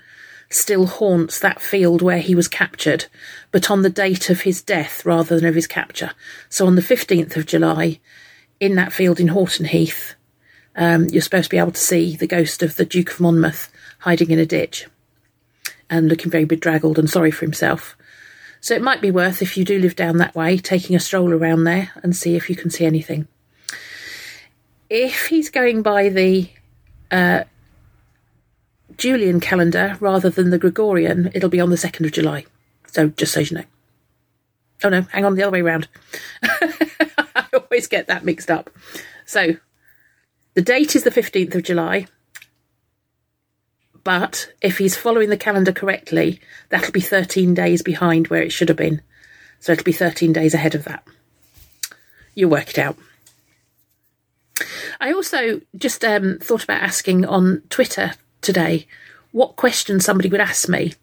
[0.50, 3.06] still haunts that field where he was captured,
[3.52, 6.12] but on the date of his death rather than of his capture.
[6.50, 8.00] So on the 15th of July,
[8.60, 10.16] in that field in Horton Heath,
[10.76, 13.72] um, you're supposed to be able to see the ghost of the Duke of Monmouth
[14.00, 14.88] hiding in a ditch
[15.90, 17.96] and looking very bedraggled and sorry for himself.
[18.62, 21.34] So it might be worth, if you do live down that way, taking a stroll
[21.34, 23.28] around there and see if you can see anything.
[24.90, 26.50] If he's going by the
[27.12, 27.44] uh,
[28.98, 32.46] Julian calendar rather than the Gregorian, it'll be on the 2nd of July.
[32.88, 33.64] So just so you know.
[34.84, 35.88] Oh no, hang on, the other way around.
[37.74, 38.70] always get that mixed up.
[39.26, 39.58] So
[40.54, 42.06] the date is the 15th of July.
[44.04, 48.70] But if he's following the calendar correctly, that'll be 13 days behind where it should
[48.70, 49.02] have been.
[49.60, 51.04] So it'll be 13 days ahead of that.
[52.36, 52.96] You'll work it out.
[55.02, 58.12] I also just um, thought about asking on Twitter
[58.42, 58.86] today
[59.32, 60.94] what question somebody would ask me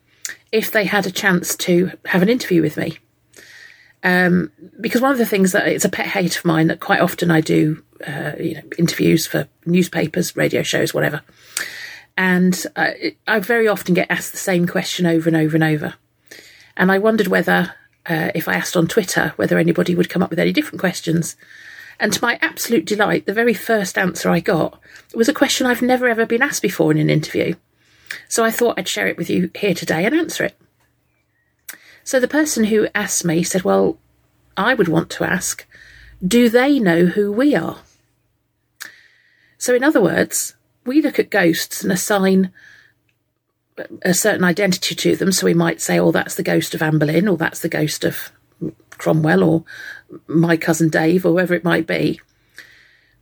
[0.53, 2.99] if they had a chance to have an interview with me.
[4.03, 7.01] Um, because one of the things that it's a pet hate of mine that quite
[7.01, 11.23] often I do, uh, you know, interviews for newspapers, radio shows, whatever.
[12.17, 15.95] And I very often get asked the same question over and over and over.
[16.77, 17.75] And I wondered whether,
[18.07, 21.37] uh, if I asked on Twitter, whether anybody would come up with any different questions.
[21.99, 24.81] And to my absolute delight, the very first answer I got
[25.15, 27.55] was a question I've never ever been asked before in an interview.
[28.29, 30.57] So I thought I'd share it with you here today and answer it.
[32.11, 33.97] So the person who asked me said, Well,
[34.57, 35.65] I would want to ask,
[36.27, 37.79] do they know who we are?
[39.59, 42.51] So, in other words, we look at ghosts and assign
[44.03, 45.31] a certain identity to them.
[45.31, 48.05] So we might say, oh, that's the ghost of Anne Boleyn, or that's the ghost
[48.05, 48.33] of
[48.91, 49.65] Cromwell, or
[50.27, 52.21] my cousin Dave, or whoever it might be.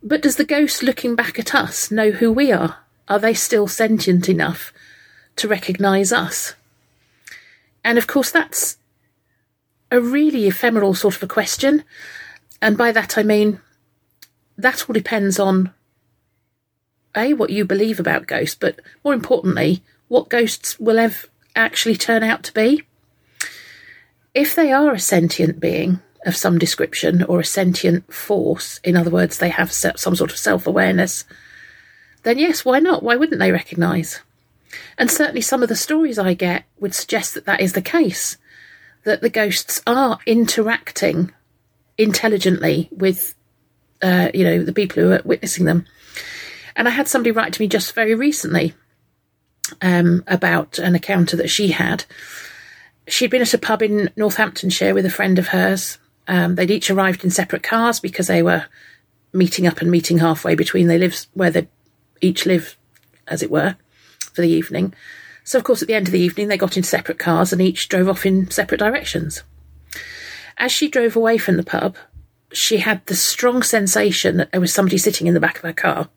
[0.01, 2.77] But does the ghost looking back at us know who we are?
[3.07, 4.73] Are they still sentient enough
[5.35, 6.55] to recognise us?
[7.83, 8.78] And of course, that's
[9.91, 11.83] a really ephemeral sort of a question.
[12.61, 13.59] And by that I mean
[14.57, 15.71] that all depends on
[17.15, 22.23] A, what you believe about ghosts, but more importantly, what ghosts will ever actually turn
[22.23, 22.83] out to be.
[24.33, 29.09] If they are a sentient being of some description or a sentient force, in other
[29.09, 31.23] words, they have some sort of self awareness,
[32.23, 33.01] then yes, why not?
[33.01, 34.19] Why wouldn't they recognise?
[34.97, 38.37] And certainly some of the stories I get would suggest that that is the case,
[39.09, 41.31] that the ghosts are interacting
[41.97, 43.33] intelligently with,
[44.03, 45.85] uh, you know, the people who are witnessing them.
[46.75, 48.75] And I had somebody write to me just very recently
[49.81, 52.05] um, about an encounter that she had.
[53.07, 55.97] She'd been at a pub in Northamptonshire with a friend of hers.
[56.27, 58.67] Um, they'd each arrived in separate cars because they were
[59.33, 61.67] meeting up and meeting halfway between they live where they
[62.21, 62.77] each live,
[63.27, 63.75] as it were,
[64.19, 64.93] for the evening.
[65.49, 67.59] So, of course, at the end of the evening, they got into separate cars and
[67.59, 69.41] each drove off in separate directions.
[70.59, 71.97] As she drove away from the pub,
[72.53, 75.73] she had the strong sensation that there was somebody sitting in the back of her
[75.73, 76.07] car,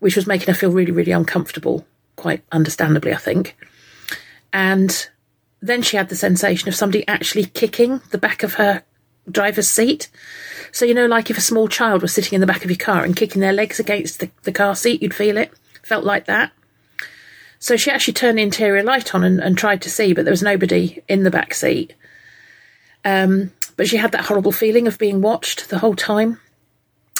[0.00, 1.86] which was making her feel really, really uncomfortable,
[2.16, 3.54] quite understandably, I think.
[4.50, 5.10] And
[5.60, 8.82] then she had the sensation of somebody actually kicking the back of her
[9.30, 10.08] driver's seat.
[10.72, 12.78] So, you know, like if a small child was sitting in the back of your
[12.78, 15.52] car and kicking their legs against the, the car seat, you'd feel it.
[15.82, 16.50] Felt like that.
[17.64, 20.32] So she actually turned the interior light on and, and tried to see, but there
[20.32, 21.94] was nobody in the back seat.
[23.06, 26.38] Um, but she had that horrible feeling of being watched the whole time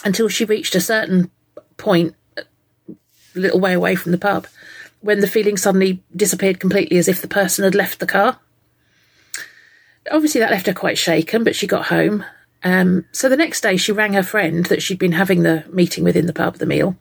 [0.05, 1.31] until she reached a certain
[1.79, 2.45] point, a
[3.35, 4.47] little way away from the pub,
[5.01, 8.39] when the feeling suddenly disappeared completely as if the person had left the car.
[10.13, 12.23] Obviously, that left her quite shaken, but she got home.
[12.63, 16.05] Um, so the next day, she rang her friend that she'd been having the meeting
[16.05, 16.99] with in the pub, the meal,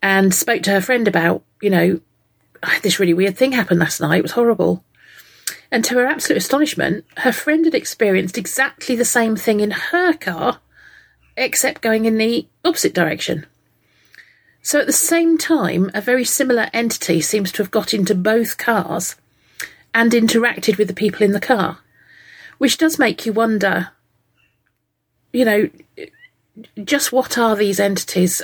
[0.00, 2.00] and spoke to her friend about, you know,
[2.82, 4.18] this really weird thing happened last night.
[4.18, 4.84] It was horrible.
[5.70, 10.12] And to her absolute astonishment, her friend had experienced exactly the same thing in her
[10.12, 10.60] car,
[11.36, 13.46] except going in the opposite direction.
[14.62, 18.58] So at the same time, a very similar entity seems to have got into both
[18.58, 19.16] cars
[19.94, 21.78] and interacted with the people in the car,
[22.58, 23.90] which does make you wonder,
[25.32, 25.70] you know,
[26.82, 28.42] just what are these entities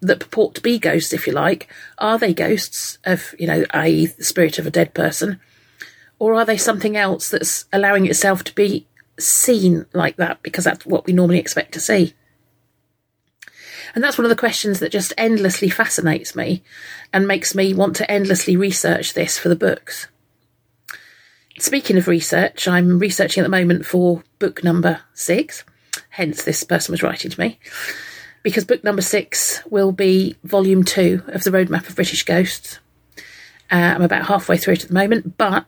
[0.00, 1.68] that purport to be ghosts, if you like,
[1.98, 5.40] are they ghosts of, you know, i.e., the spirit of a dead person,
[6.18, 8.86] or are they something else that's allowing itself to be
[9.18, 12.14] seen like that because that's what we normally expect to see?
[13.94, 16.62] And that's one of the questions that just endlessly fascinates me
[17.12, 20.08] and makes me want to endlessly research this for the books.
[21.58, 25.62] Speaking of research, I'm researching at the moment for book number six,
[26.10, 27.60] hence, this person was writing to me
[28.44, 32.78] because book number six will be volume two of the Roadmap of British Ghosts.
[33.72, 35.66] Uh, I'm about halfway through it at the moment, but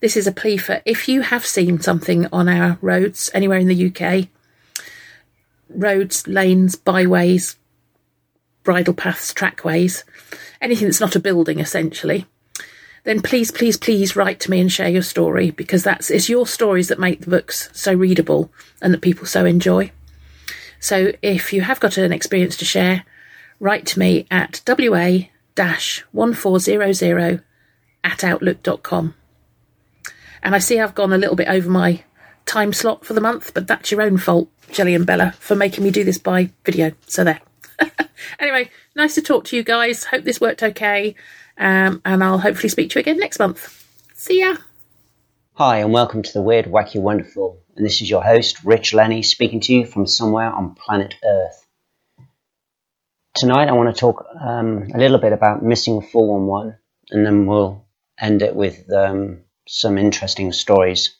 [0.00, 3.66] this is a plea for if you have seen something on our roads anywhere in
[3.66, 4.28] the UK,
[5.68, 7.56] roads, lanes, byways,
[8.62, 10.04] bridle paths, trackways,
[10.60, 12.24] anything that's not a building essentially,
[13.02, 16.46] then please, please, please write to me and share your story because that's it's your
[16.46, 19.90] stories that make the books so readable and that people so enjoy.
[20.82, 23.04] So if you have got an experience to share,
[23.60, 24.74] write to me at wa
[26.10, 27.42] 1400
[28.02, 29.14] at outlook.com.
[30.42, 32.02] And I see I've gone a little bit over my
[32.46, 35.84] time slot for the month, but that's your own fault, Jelly and Bella, for making
[35.84, 36.90] me do this by video.
[37.06, 37.40] So there.
[38.40, 40.02] anyway, nice to talk to you guys.
[40.06, 41.14] Hope this worked okay.
[41.58, 43.86] Um, and I'll hopefully speak to you again next month.
[44.14, 44.56] See ya.
[45.54, 49.22] Hi, and welcome to the Weird, Wacky, Wonderful and this is your host, Rich Lenny,
[49.22, 51.66] speaking to you from somewhere on planet Earth.
[53.34, 56.76] Tonight, I want to talk um, a little bit about missing 411,
[57.10, 57.84] and then we'll
[58.20, 61.16] end it with um, some interesting stories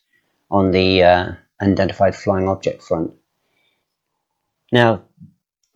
[0.50, 3.14] on the uh, unidentified flying object front.
[4.70, 5.05] Now,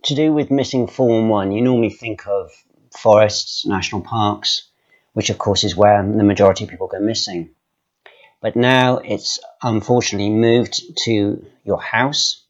[0.05, 2.51] to do with missing 411, you normally think of
[2.97, 4.69] forests, national parks,
[5.15, 7.56] which of course is where the majority of people go missing.
[8.41, 12.45] But now it's unfortunately moved to your house,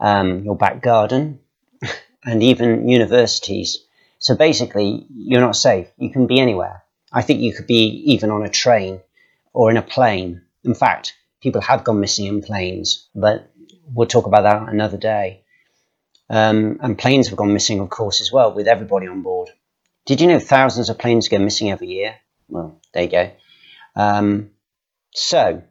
[0.00, 1.40] um, your back garden,
[2.24, 3.84] and even universities.
[4.18, 5.88] So basically, you're not safe.
[5.96, 6.82] You can be anywhere.
[7.12, 9.00] I think you could be even on a train
[9.52, 10.42] or in a plane.
[10.64, 13.50] In fact, people have gone missing in planes, but
[13.92, 15.42] we'll talk about that another day.
[16.30, 19.50] Um, and planes have gone missing, of course, as well, with everybody on board.
[20.04, 22.16] Did you know thousands of planes go missing every year?
[22.48, 23.30] Well, there you go.
[23.96, 24.50] Um,
[25.18, 25.62] so,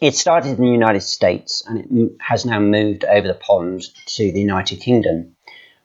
[0.00, 3.82] it started in the United States and it has now moved over the pond
[4.16, 5.36] to the United Kingdom.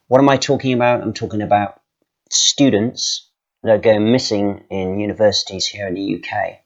[0.08, 1.02] What am I talking about?
[1.02, 1.82] I'm talking about
[2.30, 3.30] students
[3.64, 6.60] that go missing in universities here in the UK.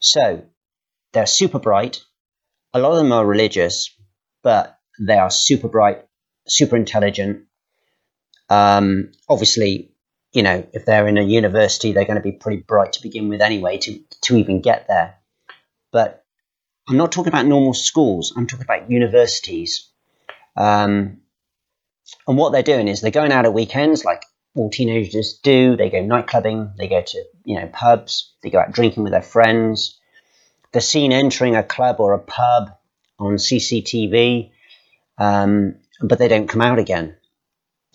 [0.00, 0.44] So,
[1.12, 2.02] they're super bright.
[2.74, 3.94] A lot of them are religious,
[4.42, 6.04] but they are super bright,
[6.46, 7.46] super intelligent.
[8.50, 9.94] Um, obviously,
[10.34, 13.28] you know, if they're in a university, they're going to be pretty bright to begin
[13.28, 15.16] with anyway to, to even get there.
[15.92, 16.24] But
[16.88, 19.88] I'm not talking about normal schools, I'm talking about universities.
[20.56, 21.18] Um,
[22.28, 24.22] and what they're doing is they're going out at weekends, like
[24.54, 25.76] all teenagers do.
[25.76, 29.12] They go night clubbing, they go to, you know, pubs, they go out drinking with
[29.12, 29.98] their friends.
[30.72, 32.70] They're seen entering a club or a pub
[33.18, 34.50] on CCTV,
[35.18, 37.16] um, but they don't come out again.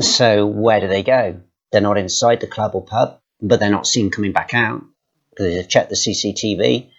[0.01, 1.41] So where do they go?
[1.71, 4.83] They're not inside the club or pub, but they're not seen coming back out
[5.29, 6.89] because they've checked the CCTV.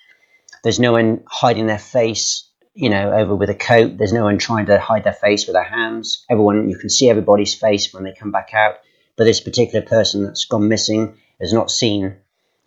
[0.62, 3.96] There's no one hiding their face, you know, over with a coat.
[3.96, 6.24] There's no one trying to hide their face with their hands.
[6.30, 8.76] Everyone, you can see everybody's face when they come back out.
[9.16, 12.16] But this particular person that's gone missing is not seen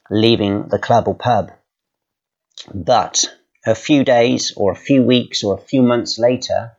[0.10, 1.52] leaving the club or pub.
[2.74, 3.34] But
[3.66, 6.74] a few days or a few weeks or a few months later,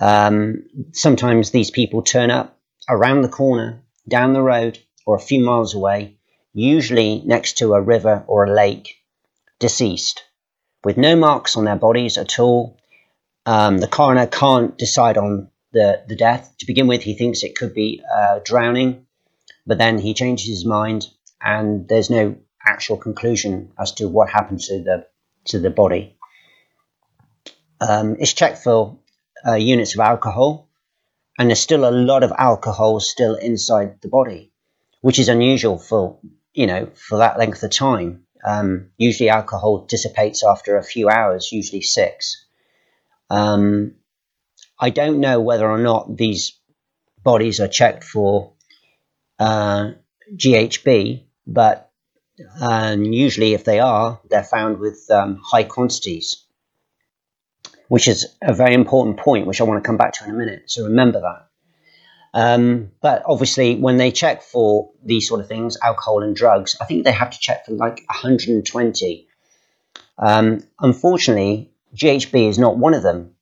[0.00, 5.44] um, sometimes these people turn up around the corner, down the road, or a few
[5.44, 6.16] miles away,
[6.52, 8.96] usually next to a river or a lake,
[9.58, 10.22] deceased,
[10.84, 12.78] with no marks on their bodies at all.
[13.46, 16.54] Um, the coroner can't decide on the, the death.
[16.58, 19.06] To begin with, he thinks it could be uh, drowning,
[19.66, 21.08] but then he changes his mind,
[21.40, 25.06] and there's no actual conclusion as to what happened to the
[25.44, 26.16] to the body.
[27.80, 28.98] Um, it's checked for
[29.46, 30.68] uh, units of alcohol,
[31.36, 34.52] and there's still a lot of alcohol still inside the body,
[35.00, 36.20] which is unusual for
[36.54, 38.24] you know for that length of time.
[38.44, 42.44] Um, usually, alcohol dissipates after a few hours, usually six.
[43.30, 43.94] Um,
[44.78, 46.58] I don't know whether or not these
[47.22, 48.54] bodies are checked for
[49.38, 49.92] uh,
[50.34, 51.90] GHB, but
[52.60, 56.44] um, usually, if they are, they're found with um, high quantities
[57.92, 60.32] which is a very important point, which I want to come back to in a
[60.32, 60.62] minute.
[60.70, 61.48] So remember that.
[62.34, 66.84] Um, but obviously, when they check for these sort of things, alcohol and drugs, I
[66.86, 69.28] think they have to check for like 120.
[70.18, 73.34] Um, unfortunately, GHB is not one of them.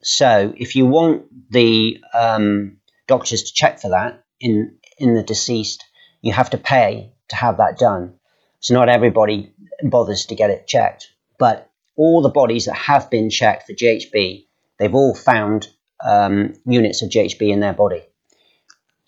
[0.00, 5.84] So if you want the um, doctors to check for that in in the deceased,
[6.22, 8.14] you have to pay to have that done.
[8.60, 13.30] So not everybody bothers to get it checked, but all the bodies that have been
[13.30, 14.46] checked for GHB,
[14.78, 15.68] they've all found
[16.04, 18.02] um, units of GHB in their body.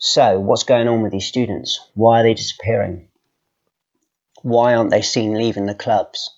[0.01, 1.79] So, what's going on with these students?
[1.95, 3.09] Why are they disappearing?
[4.43, 6.31] Why aren't they seen leaving the clubs?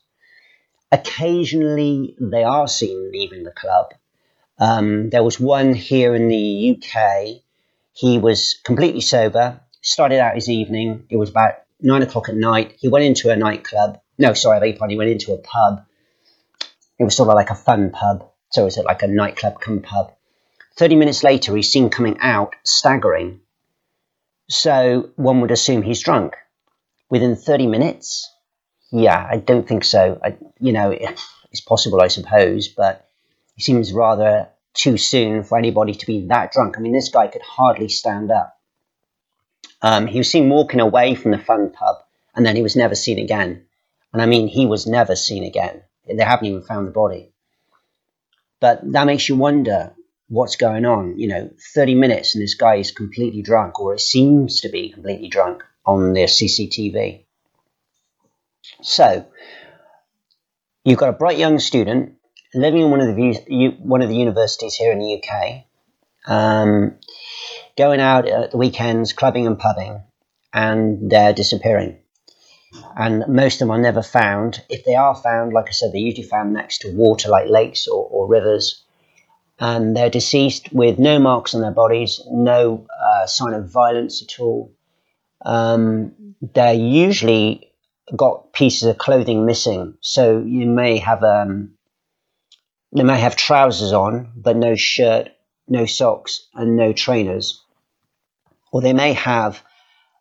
[0.91, 3.95] Occasionally, they are seen leaving the club.
[4.59, 7.43] Um, there was one here in the UK.
[7.95, 11.07] He was completely sober, started out his evening.
[11.09, 12.77] It was about nine o'clock at night.
[12.79, 14.01] He went into a nightclub.
[14.19, 14.91] No, sorry, I beg.
[14.91, 15.87] He went into a pub
[17.03, 18.31] it was sort of like a fun pub.
[18.51, 20.13] So it was like a nightclub come pub.
[20.77, 23.41] 30 minutes later, he's seen coming out staggering.
[24.49, 26.35] So one would assume he's drunk.
[27.09, 28.31] Within 30 minutes?
[28.91, 30.21] Yeah, I don't think so.
[30.23, 30.91] I, you know,
[31.51, 33.09] it's possible, I suppose, but
[33.57, 36.77] it seems rather too soon for anybody to be that drunk.
[36.77, 38.59] I mean, this guy could hardly stand up.
[39.83, 41.97] Um, he was seen walking away from the fun pub,
[42.35, 43.67] and then he was never seen again.
[44.13, 45.83] And I mean, he was never seen again.
[46.07, 47.33] They haven't even found the body.
[48.61, 49.93] But that makes you wonder
[50.33, 51.19] what's going on.
[51.19, 54.91] You know, 30 minutes and this guy is completely drunk, or it seems to be
[54.91, 57.25] completely drunk on their CCTV.
[58.83, 59.27] So,
[60.85, 62.15] you've got a bright young student
[62.55, 65.65] living in one of the one of the universities here in the UK,
[66.27, 66.97] um,
[67.77, 70.03] going out at the weekends, clubbing and pubbing,
[70.53, 71.99] and they're disappearing
[72.97, 74.63] and most of them are never found.
[74.69, 77.87] If they are found, like I said, they're usually found next to water like lakes
[77.87, 78.83] or, or rivers.
[79.59, 84.41] And they're deceased with no marks on their bodies, no uh, sign of violence at
[84.41, 84.73] all.
[85.45, 87.73] Um, they're usually
[88.17, 91.75] got pieces of clothing missing, so you may have um,
[92.95, 95.29] they may have trousers on, but no shirt,
[95.69, 97.63] no socks, and no trainers,
[98.73, 99.63] or they may have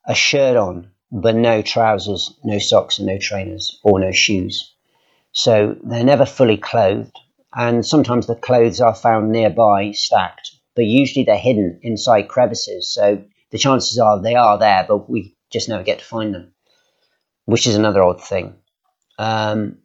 [0.06, 4.74] a shirt on but no trousers, no socks, and no trainers, or no shoes.
[5.34, 7.18] So they're never fully clothed,
[7.54, 12.90] and sometimes the clothes are found nearby, stacked, but usually they're hidden inside crevices.
[12.90, 16.54] So the chances are they are there, but we just never get to find them,
[17.46, 18.56] which is another odd thing.
[19.20, 19.80] Um,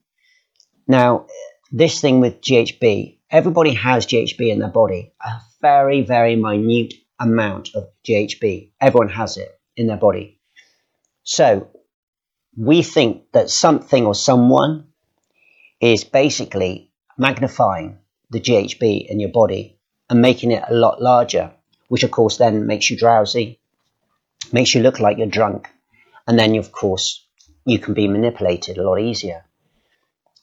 [0.87, 1.27] now,
[1.73, 7.75] this thing with GHB, everybody has GHB in their body, a very, very minute amount
[7.75, 8.71] of GHB.
[8.81, 10.41] Everyone has it in their body.
[11.25, 11.69] So,
[12.57, 14.87] we think that something or someone
[15.81, 17.99] is basically magnifying
[18.31, 19.79] the GHB in your body
[20.11, 21.53] and making it a lot larger,
[21.89, 23.59] which of course then makes you drowsy,
[24.53, 25.69] makes you look like you're drunk,
[26.27, 27.25] and then of course
[27.65, 29.45] you can be manipulated a lot easier.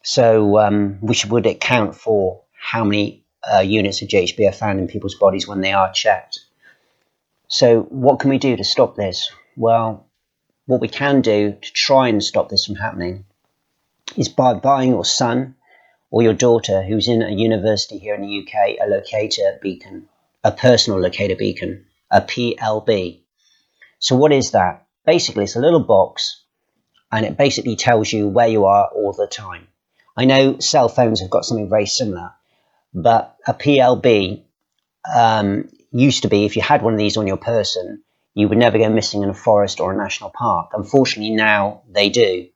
[0.04, 4.88] So, um, which would account for how many uh, units of GHB are found in
[4.88, 6.40] people's bodies when they are checked.
[7.48, 9.32] So, what can we do to stop this?
[9.56, 10.06] Well,
[10.66, 13.26] what we can do to try and stop this from happening
[14.18, 15.56] is by buying your son
[16.14, 20.08] or your daughter who's in a university here in the UK a locator beacon,
[20.44, 23.22] a personal locator beacon, a PLB.
[23.98, 24.86] So, what is that?
[25.08, 26.44] Basically, it's a little box
[27.12, 29.68] and it basically tells you where you are all the time.
[30.16, 32.34] I know cell phones have got something very similar,
[32.94, 34.44] but a PLB
[35.16, 38.04] um, used to be if you had one of these on your person,
[38.36, 40.74] you would never go missing in a forest or a national park.
[40.74, 42.50] Unfortunately, now they do,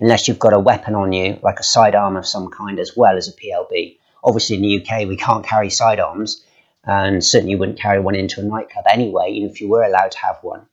[0.00, 3.16] unless you've got a weapon on you, like a sidearm of some kind, as well
[3.16, 3.98] as a PLB.
[4.22, 6.42] Obviously, in the UK, we can't carry sidearms,
[6.84, 10.18] and certainly wouldn't carry one into a nightclub anyway, even if you were allowed to
[10.18, 10.66] have one.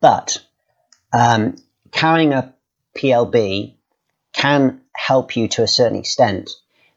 [0.00, 0.38] But
[1.12, 1.56] um,
[1.90, 2.54] carrying a
[2.96, 3.74] PLB
[4.32, 6.50] can help you to a certain extent.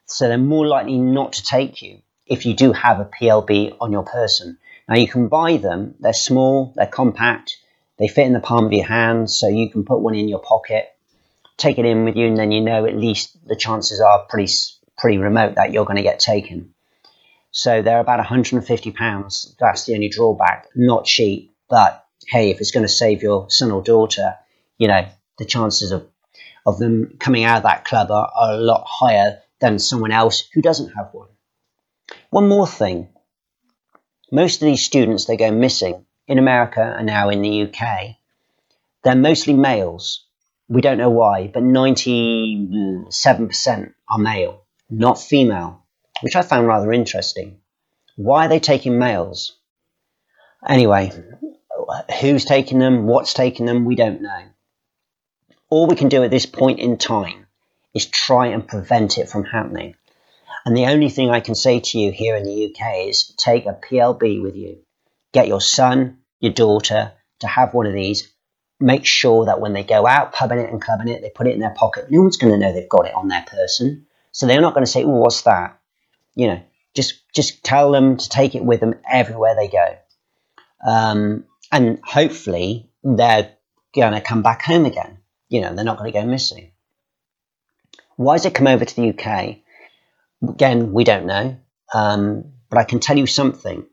[0.05, 3.91] So they're more likely not to take you if you do have a PLB on
[3.91, 4.57] your person.
[4.87, 7.57] Now you can buy them, they're small, they're compact,
[8.03, 10.41] they fit in the palm of your hand, so you can put one in your
[10.41, 10.89] pocket,
[11.55, 14.51] take it in with you, and then you know at least the chances are pretty,
[14.97, 16.73] pretty remote that you're going to get taken.
[17.51, 19.55] So they're about 150 pounds.
[19.57, 20.67] That's the only drawback.
[20.75, 24.35] Not cheap, but hey, if it's going to save your son or daughter,
[24.77, 26.05] you know, the chances of
[26.65, 30.43] of them coming out of that club are, are a lot higher than someone else
[30.53, 31.29] who doesn't have one.
[32.31, 33.07] One more thing.
[34.29, 38.17] Most of these students they go missing in America and now in the UK,
[39.03, 40.25] they're mostly males.
[40.67, 45.83] We don't know why, but 97% are male, not female,
[46.21, 47.59] which I found rather interesting.
[48.15, 49.57] Why are they taking males?
[50.67, 51.11] Anyway,
[52.21, 54.43] who's taking them, what's taking them, we don't know
[55.73, 57.47] all we can do at this point in time
[57.95, 59.95] is try and prevent it from happening.
[60.65, 63.65] And the only thing I can say to you here in the UK is take
[63.65, 64.82] a PLB with you.
[65.33, 68.31] Get your son, your daughter to have one of these.
[68.79, 71.53] Make sure that when they go out pubbing it and clubbing it, they put it
[71.53, 72.09] in their pocket.
[72.09, 74.05] No one's going to know they've got it on their person.
[74.31, 75.79] So they're not going to say, oh, what's that?
[76.35, 76.63] You know,
[76.95, 79.97] just, just tell them to take it with them everywhere they go.
[80.85, 83.51] Um, and hopefully they're
[83.95, 85.19] going to come back home again
[85.53, 86.71] you know, they're not going to go missing.
[88.15, 89.57] Why has it come over to the UK?
[90.49, 91.57] Again, we don't know.
[91.93, 93.85] Um, but I can tell you something.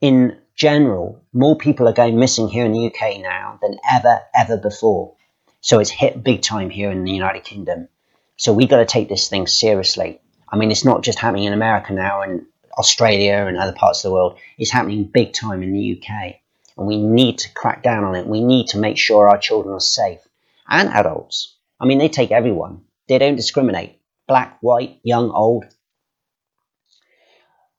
[0.00, 4.56] In general, more people are going missing here in the UK now than ever, ever
[4.56, 5.14] before.
[5.60, 7.88] So it's hit big time here in the United Kingdom.
[8.36, 10.20] So we've got to take this thing seriously.
[10.48, 12.46] I mean, it's not just happening in America now and
[12.78, 14.38] Australia and other parts of the world.
[14.58, 16.36] It's happening big time in the UK.
[16.76, 18.26] And we need to crack down on it.
[18.26, 20.20] We need to make sure our children are safe
[20.68, 21.56] and adults.
[21.80, 22.82] I mean, they take everyone.
[23.08, 24.00] They don't discriminate.
[24.26, 25.66] Black, white, young, old.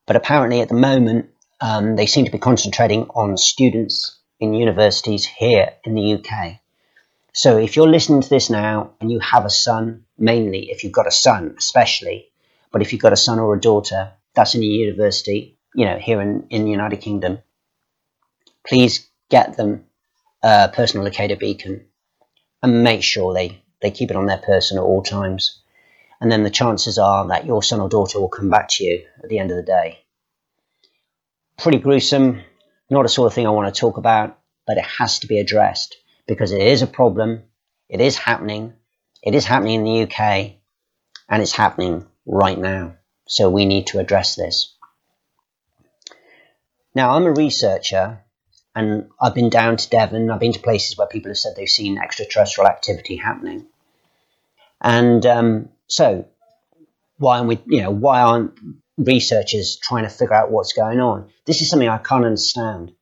[0.06, 1.30] But apparently, at the moment,
[1.60, 6.60] um, they seem to be concentrating on students in universities here in the UK.
[7.32, 10.92] So if you're listening to this now and you have a son, mainly if you've
[10.92, 12.30] got a son, especially,
[12.72, 15.98] but if you've got a son or a daughter that's in a university, you know,
[15.98, 17.38] here in, in the United Kingdom,
[18.66, 19.84] please get them
[20.42, 21.86] a personal locator beacon
[22.62, 25.60] and make sure they, they keep it on their person at all times.
[26.20, 29.04] And then the chances are that your son or daughter will come back to you
[29.22, 30.05] at the end of the day.
[31.58, 32.42] Pretty gruesome,
[32.90, 35.38] not a sort of thing I want to talk about, but it has to be
[35.38, 35.96] addressed
[36.26, 37.42] because it is a problem.
[37.88, 38.74] It is happening.
[39.22, 40.56] It is happening in the UK
[41.28, 42.96] and it's happening right now.
[43.26, 44.74] So we need to address this.
[46.94, 48.24] Now, I'm a researcher
[48.74, 50.30] and I've been down to Devon.
[50.30, 53.66] I've been to places where people have said they've seen extraterrestrial activity happening.
[54.80, 56.26] And um, so,
[57.18, 57.58] why aren't we?
[57.66, 58.54] You know, why aren't
[58.96, 61.28] researchers trying to figure out what's going on?
[61.44, 62.92] This is something I can't understand.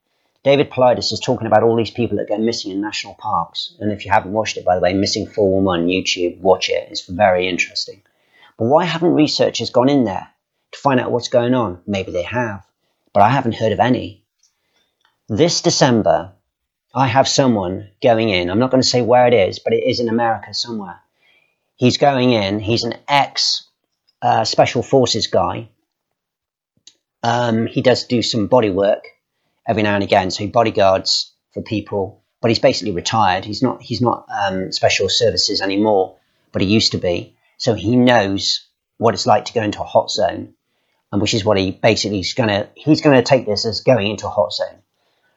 [0.42, 3.74] David Paulides is talking about all these people that go missing in national parks.
[3.80, 6.88] And if you haven't watched it, by the way, Missing 411 on YouTube, watch it.
[6.90, 8.02] It's very interesting.
[8.58, 10.28] But why haven't researchers gone in there
[10.72, 11.80] to find out what's going on?
[11.86, 12.66] Maybe they have,
[13.14, 14.22] but I haven't heard of any.
[15.28, 16.32] This December,
[16.94, 18.50] I have someone going in.
[18.50, 21.00] I'm not going to say where it is, but it is in America somewhere.
[21.76, 22.60] He's going in.
[22.60, 23.66] He's an ex
[24.20, 25.70] uh, special forces guy.
[27.24, 29.08] Um, he does do some body work
[29.66, 32.22] every now and again, so he bodyguards for people.
[32.42, 33.46] But he's basically retired.
[33.46, 33.80] He's not.
[33.82, 36.16] He's not um, special services anymore,
[36.52, 37.34] but he used to be.
[37.56, 38.68] So he knows
[38.98, 40.52] what it's like to go into a hot zone,
[41.10, 42.68] and which is what he basically is going to.
[42.74, 44.82] He's going to take this as going into a hot zone.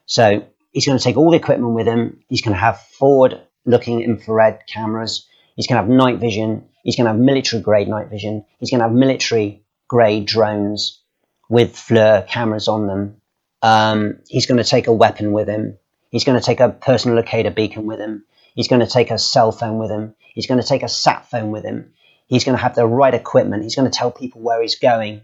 [0.05, 2.19] So he's going to take all the equipment with him.
[2.27, 5.25] He's going to have forward-looking infrared cameras.
[5.55, 6.67] He's going to have night vision.
[6.83, 8.43] He's going to have military-grade night vision.
[8.59, 11.01] He's going to have military-grade drones
[11.49, 13.21] with FLIR cameras on them.
[13.61, 15.77] Um, he's going to take a weapon with him.
[16.09, 18.25] He's going to take a personal locator beacon with him.
[18.55, 20.15] He's going to take a cell phone with him.
[20.33, 21.93] He's going to take a sat phone with him.
[22.27, 23.63] He's going to have the right equipment.
[23.63, 25.21] He's going to tell people where he's going.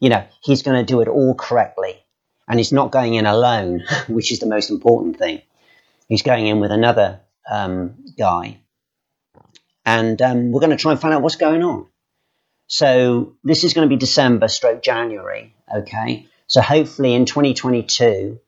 [0.00, 1.94] You know, he's going to do it all correctly.
[2.48, 5.42] And he's not going in alone, which is the most important thing.
[6.08, 8.60] He's going in with another um, guy.
[9.84, 11.86] And um, we're going to try and find out what's going on.
[12.68, 15.54] So this is going to be December stroke January.
[15.74, 16.26] Okay.
[16.46, 18.38] So hopefully in 2022,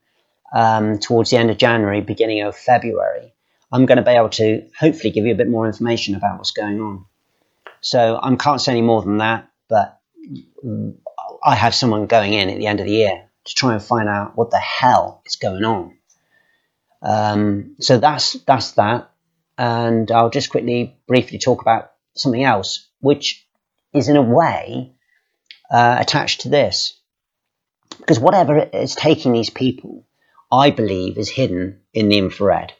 [0.53, 3.33] um, towards the end of January, beginning of February,
[3.71, 6.51] I'm going to be able to hopefully give you a bit more information about what's
[6.51, 7.05] going on.
[7.81, 9.99] So I can't say any more than that, but
[11.43, 14.07] I have someone going in at the end of the year to try and find
[14.07, 15.97] out what the hell is going on.
[17.01, 19.09] Um, so that's that's that,
[19.57, 23.47] and I'll just quickly, briefly talk about something else, which
[23.93, 24.93] is in a way
[25.71, 26.99] uh, attached to this,
[27.97, 30.05] because whatever is taking these people,
[30.51, 32.73] I believe, is hidden in the infrared.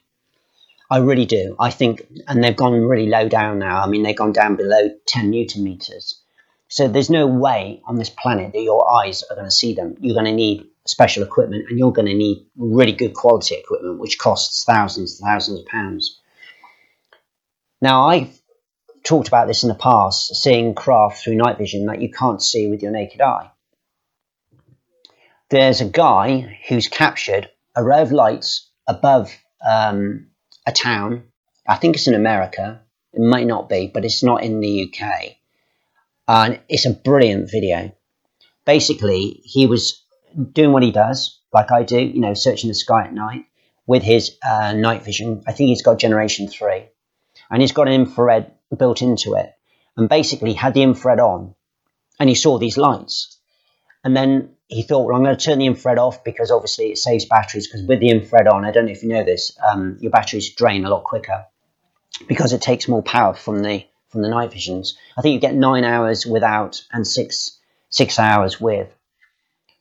[0.90, 1.56] I really do.
[1.58, 3.82] I think, and they've gone really low down now.
[3.82, 6.20] I mean, they've gone down below 10 newton meters.
[6.68, 9.96] So there's no way on this planet that your eyes are going to see them.
[10.00, 14.00] You're going to need special equipment and you're going to need really good quality equipment,
[14.00, 16.20] which costs thousands and thousands of pounds.
[17.82, 18.41] Now, I've
[19.04, 22.68] talked about this in the past, seeing craft through night vision that you can't see
[22.68, 23.52] with your naked eye.
[25.50, 29.32] There's a guy who's captured a row of lights above
[29.68, 30.28] um,
[30.66, 31.24] a town.
[31.68, 32.82] I think it's in America.
[33.14, 35.38] It might not be, but it's not in the UK
[36.32, 37.92] and it's a brilliant video.
[38.66, 40.02] Basically, he was
[40.54, 43.46] doing what he does, like I do, you know, searching the sky at night
[43.86, 45.44] with his uh, night vision.
[45.46, 46.86] I think he's got generation three,
[47.50, 49.54] and he's got an infrared built into it.
[49.98, 51.56] And basically, had the infrared on,
[52.20, 53.38] and he saw these lights.
[54.04, 56.98] And then he thought, well, I'm going to turn the infrared off because obviously it
[56.98, 57.68] saves batteries.
[57.68, 60.56] Because with the infrared on, I don't know if you know this, um, your batteries
[60.56, 61.46] drain a lot quicker
[62.28, 64.98] because it takes more power from the from the night visions.
[65.18, 67.60] I think you get nine hours without and six
[67.90, 68.90] six hours with.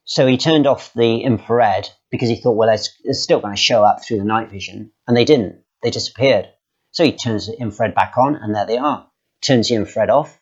[0.04, 3.60] So he turned off the infrared because he thought, well, it's, it's still going to
[3.60, 5.62] show up through the night vision, and they didn't.
[5.82, 6.48] They disappeared.
[6.92, 9.06] So he turns the infrared back on, and there they are.
[9.40, 10.40] Turns the infrared off,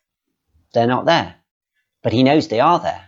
[0.72, 1.36] they're not there.
[2.02, 3.04] But he knows they are there.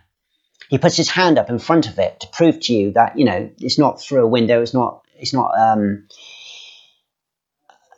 [0.69, 3.25] He puts his hand up in front of it to prove to you that you
[3.25, 4.63] know it's not through a window.
[4.63, 5.03] It's not.
[5.17, 5.51] It's not.
[5.59, 6.07] Um,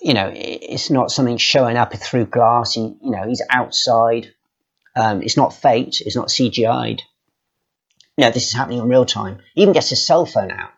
[0.01, 2.73] you know, it's not something showing up through glass.
[2.73, 4.33] He, you know, he's outside.
[4.97, 6.01] Um, it's not fake.
[6.01, 7.03] It's not CGI'd.
[8.17, 9.39] You know, this is happening in real time.
[9.55, 10.71] He even gets his cell phone out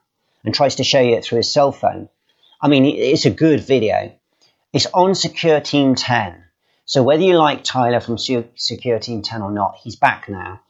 [0.44, 2.08] and tries to show you it through his cell phone.
[2.60, 4.12] I mean, it's a good video.
[4.74, 6.34] It's on Secure Team 10.
[6.84, 10.62] So whether you like Tyler from Secure Team 10 or not, he's back now.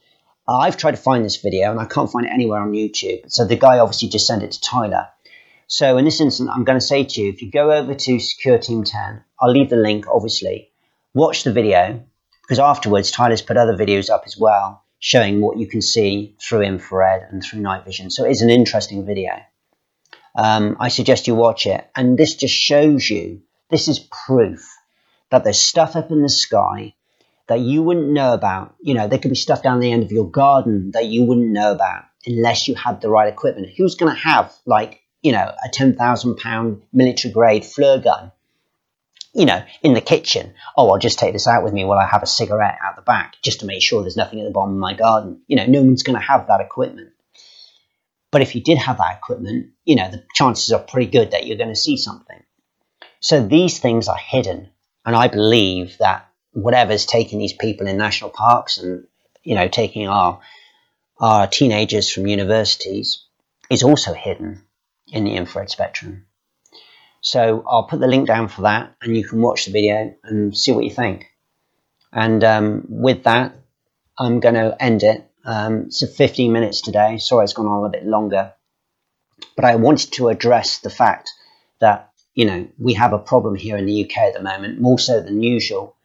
[0.47, 3.31] I've tried to find this video and I can't find it anywhere on YouTube.
[3.31, 5.07] So the guy obviously just sent it to Tyler.
[5.65, 8.19] So in this instance, I'm going to say to you, if you go over to
[8.19, 10.69] Secure Team 10, I'll leave the link, obviously.
[11.15, 12.03] Watch the video,
[12.43, 16.61] because afterwards, Tyler's put other videos up as well, showing what you can see through
[16.61, 18.11] infrared and through night vision.
[18.11, 19.31] So it is an interesting video.
[20.37, 21.89] Um, I suggest you watch it.
[21.95, 23.41] And this just shows you,
[23.75, 24.65] this is proof
[25.31, 26.93] that there's stuff up in the sky
[27.47, 28.73] that you wouldn't know about.
[28.81, 31.49] You know, there could be stuff down the end of your garden that you wouldn't
[31.51, 33.73] know about unless you had the right equipment.
[33.75, 38.31] Who's going to have, like, you know, a £10,000 military grade FLIR gun,
[39.33, 40.53] you know, in the kitchen.
[40.77, 43.01] Oh, I'll just take this out with me while I have a cigarette out the
[43.01, 45.41] back just to make sure there's nothing at the bottom of my garden.
[45.47, 47.09] You know, no one's going to have that equipment.
[48.31, 51.45] But if you did have that equipment, you know, the chances are pretty good that
[51.45, 52.41] you're going to see something.
[53.25, 54.69] So these things are hidden.
[55.03, 59.07] And I believe that whatever's taking these people in national parks and,
[59.41, 60.41] you know, taking our,
[61.19, 63.25] our teenagers from universities
[63.67, 64.61] is also hidden
[65.07, 66.27] in the infrared spectrum.
[67.21, 70.55] So I'll put the link down for that, and you can watch the video and
[70.55, 71.25] see what you think.
[72.13, 73.55] And um, with that,
[74.19, 75.27] I'm going to end it.
[75.43, 77.17] Um, it's 15 minutes today.
[77.17, 78.53] Sorry, it's gone on a bit longer.
[79.55, 81.31] But I wanted to address the fact
[81.79, 84.99] that, you know, we have a problem here in the UK at the moment, more
[84.99, 85.95] so than usual.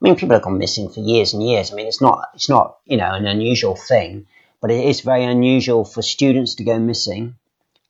[0.00, 1.72] I mean, people have gone missing for years and years.
[1.72, 4.26] I mean, it's not, it's not, you know, an unusual thing,
[4.60, 7.34] but it is very unusual for students to go missing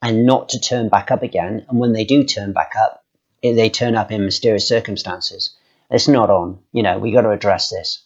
[0.01, 1.67] and not to turn back up again.
[1.69, 3.05] And when they do turn back up,
[3.43, 5.51] they turn up in mysterious circumstances.
[5.91, 6.61] It's not on.
[6.73, 8.03] You know, we got to address this.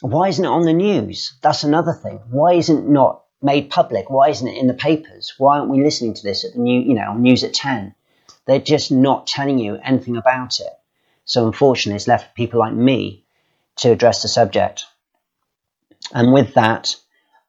[0.00, 1.34] Why isn't it on the news?
[1.42, 2.20] That's another thing.
[2.30, 4.10] Why isn't it not made public?
[4.10, 5.34] Why isn't it in the papers?
[5.38, 7.94] Why aren't we listening to this at the new, you know, news at 10?
[8.46, 10.72] They're just not telling you anything about it.
[11.24, 13.24] So unfortunately, it's left for people like me
[13.76, 14.84] to address the subject.
[16.12, 16.94] And with that,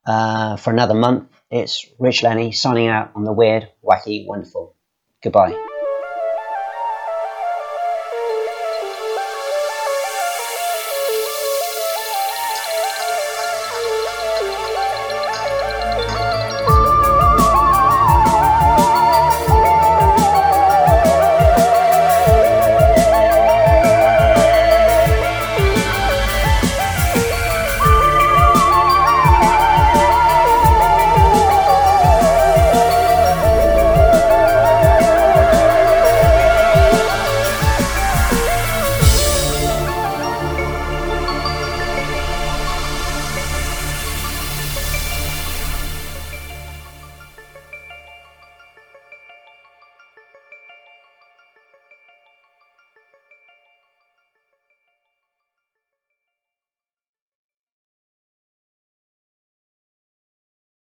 [0.05, 4.75] uh, for another month, it's Rich Lenny signing out on the weird, wacky, wonderful.
[5.21, 5.76] Goodbye.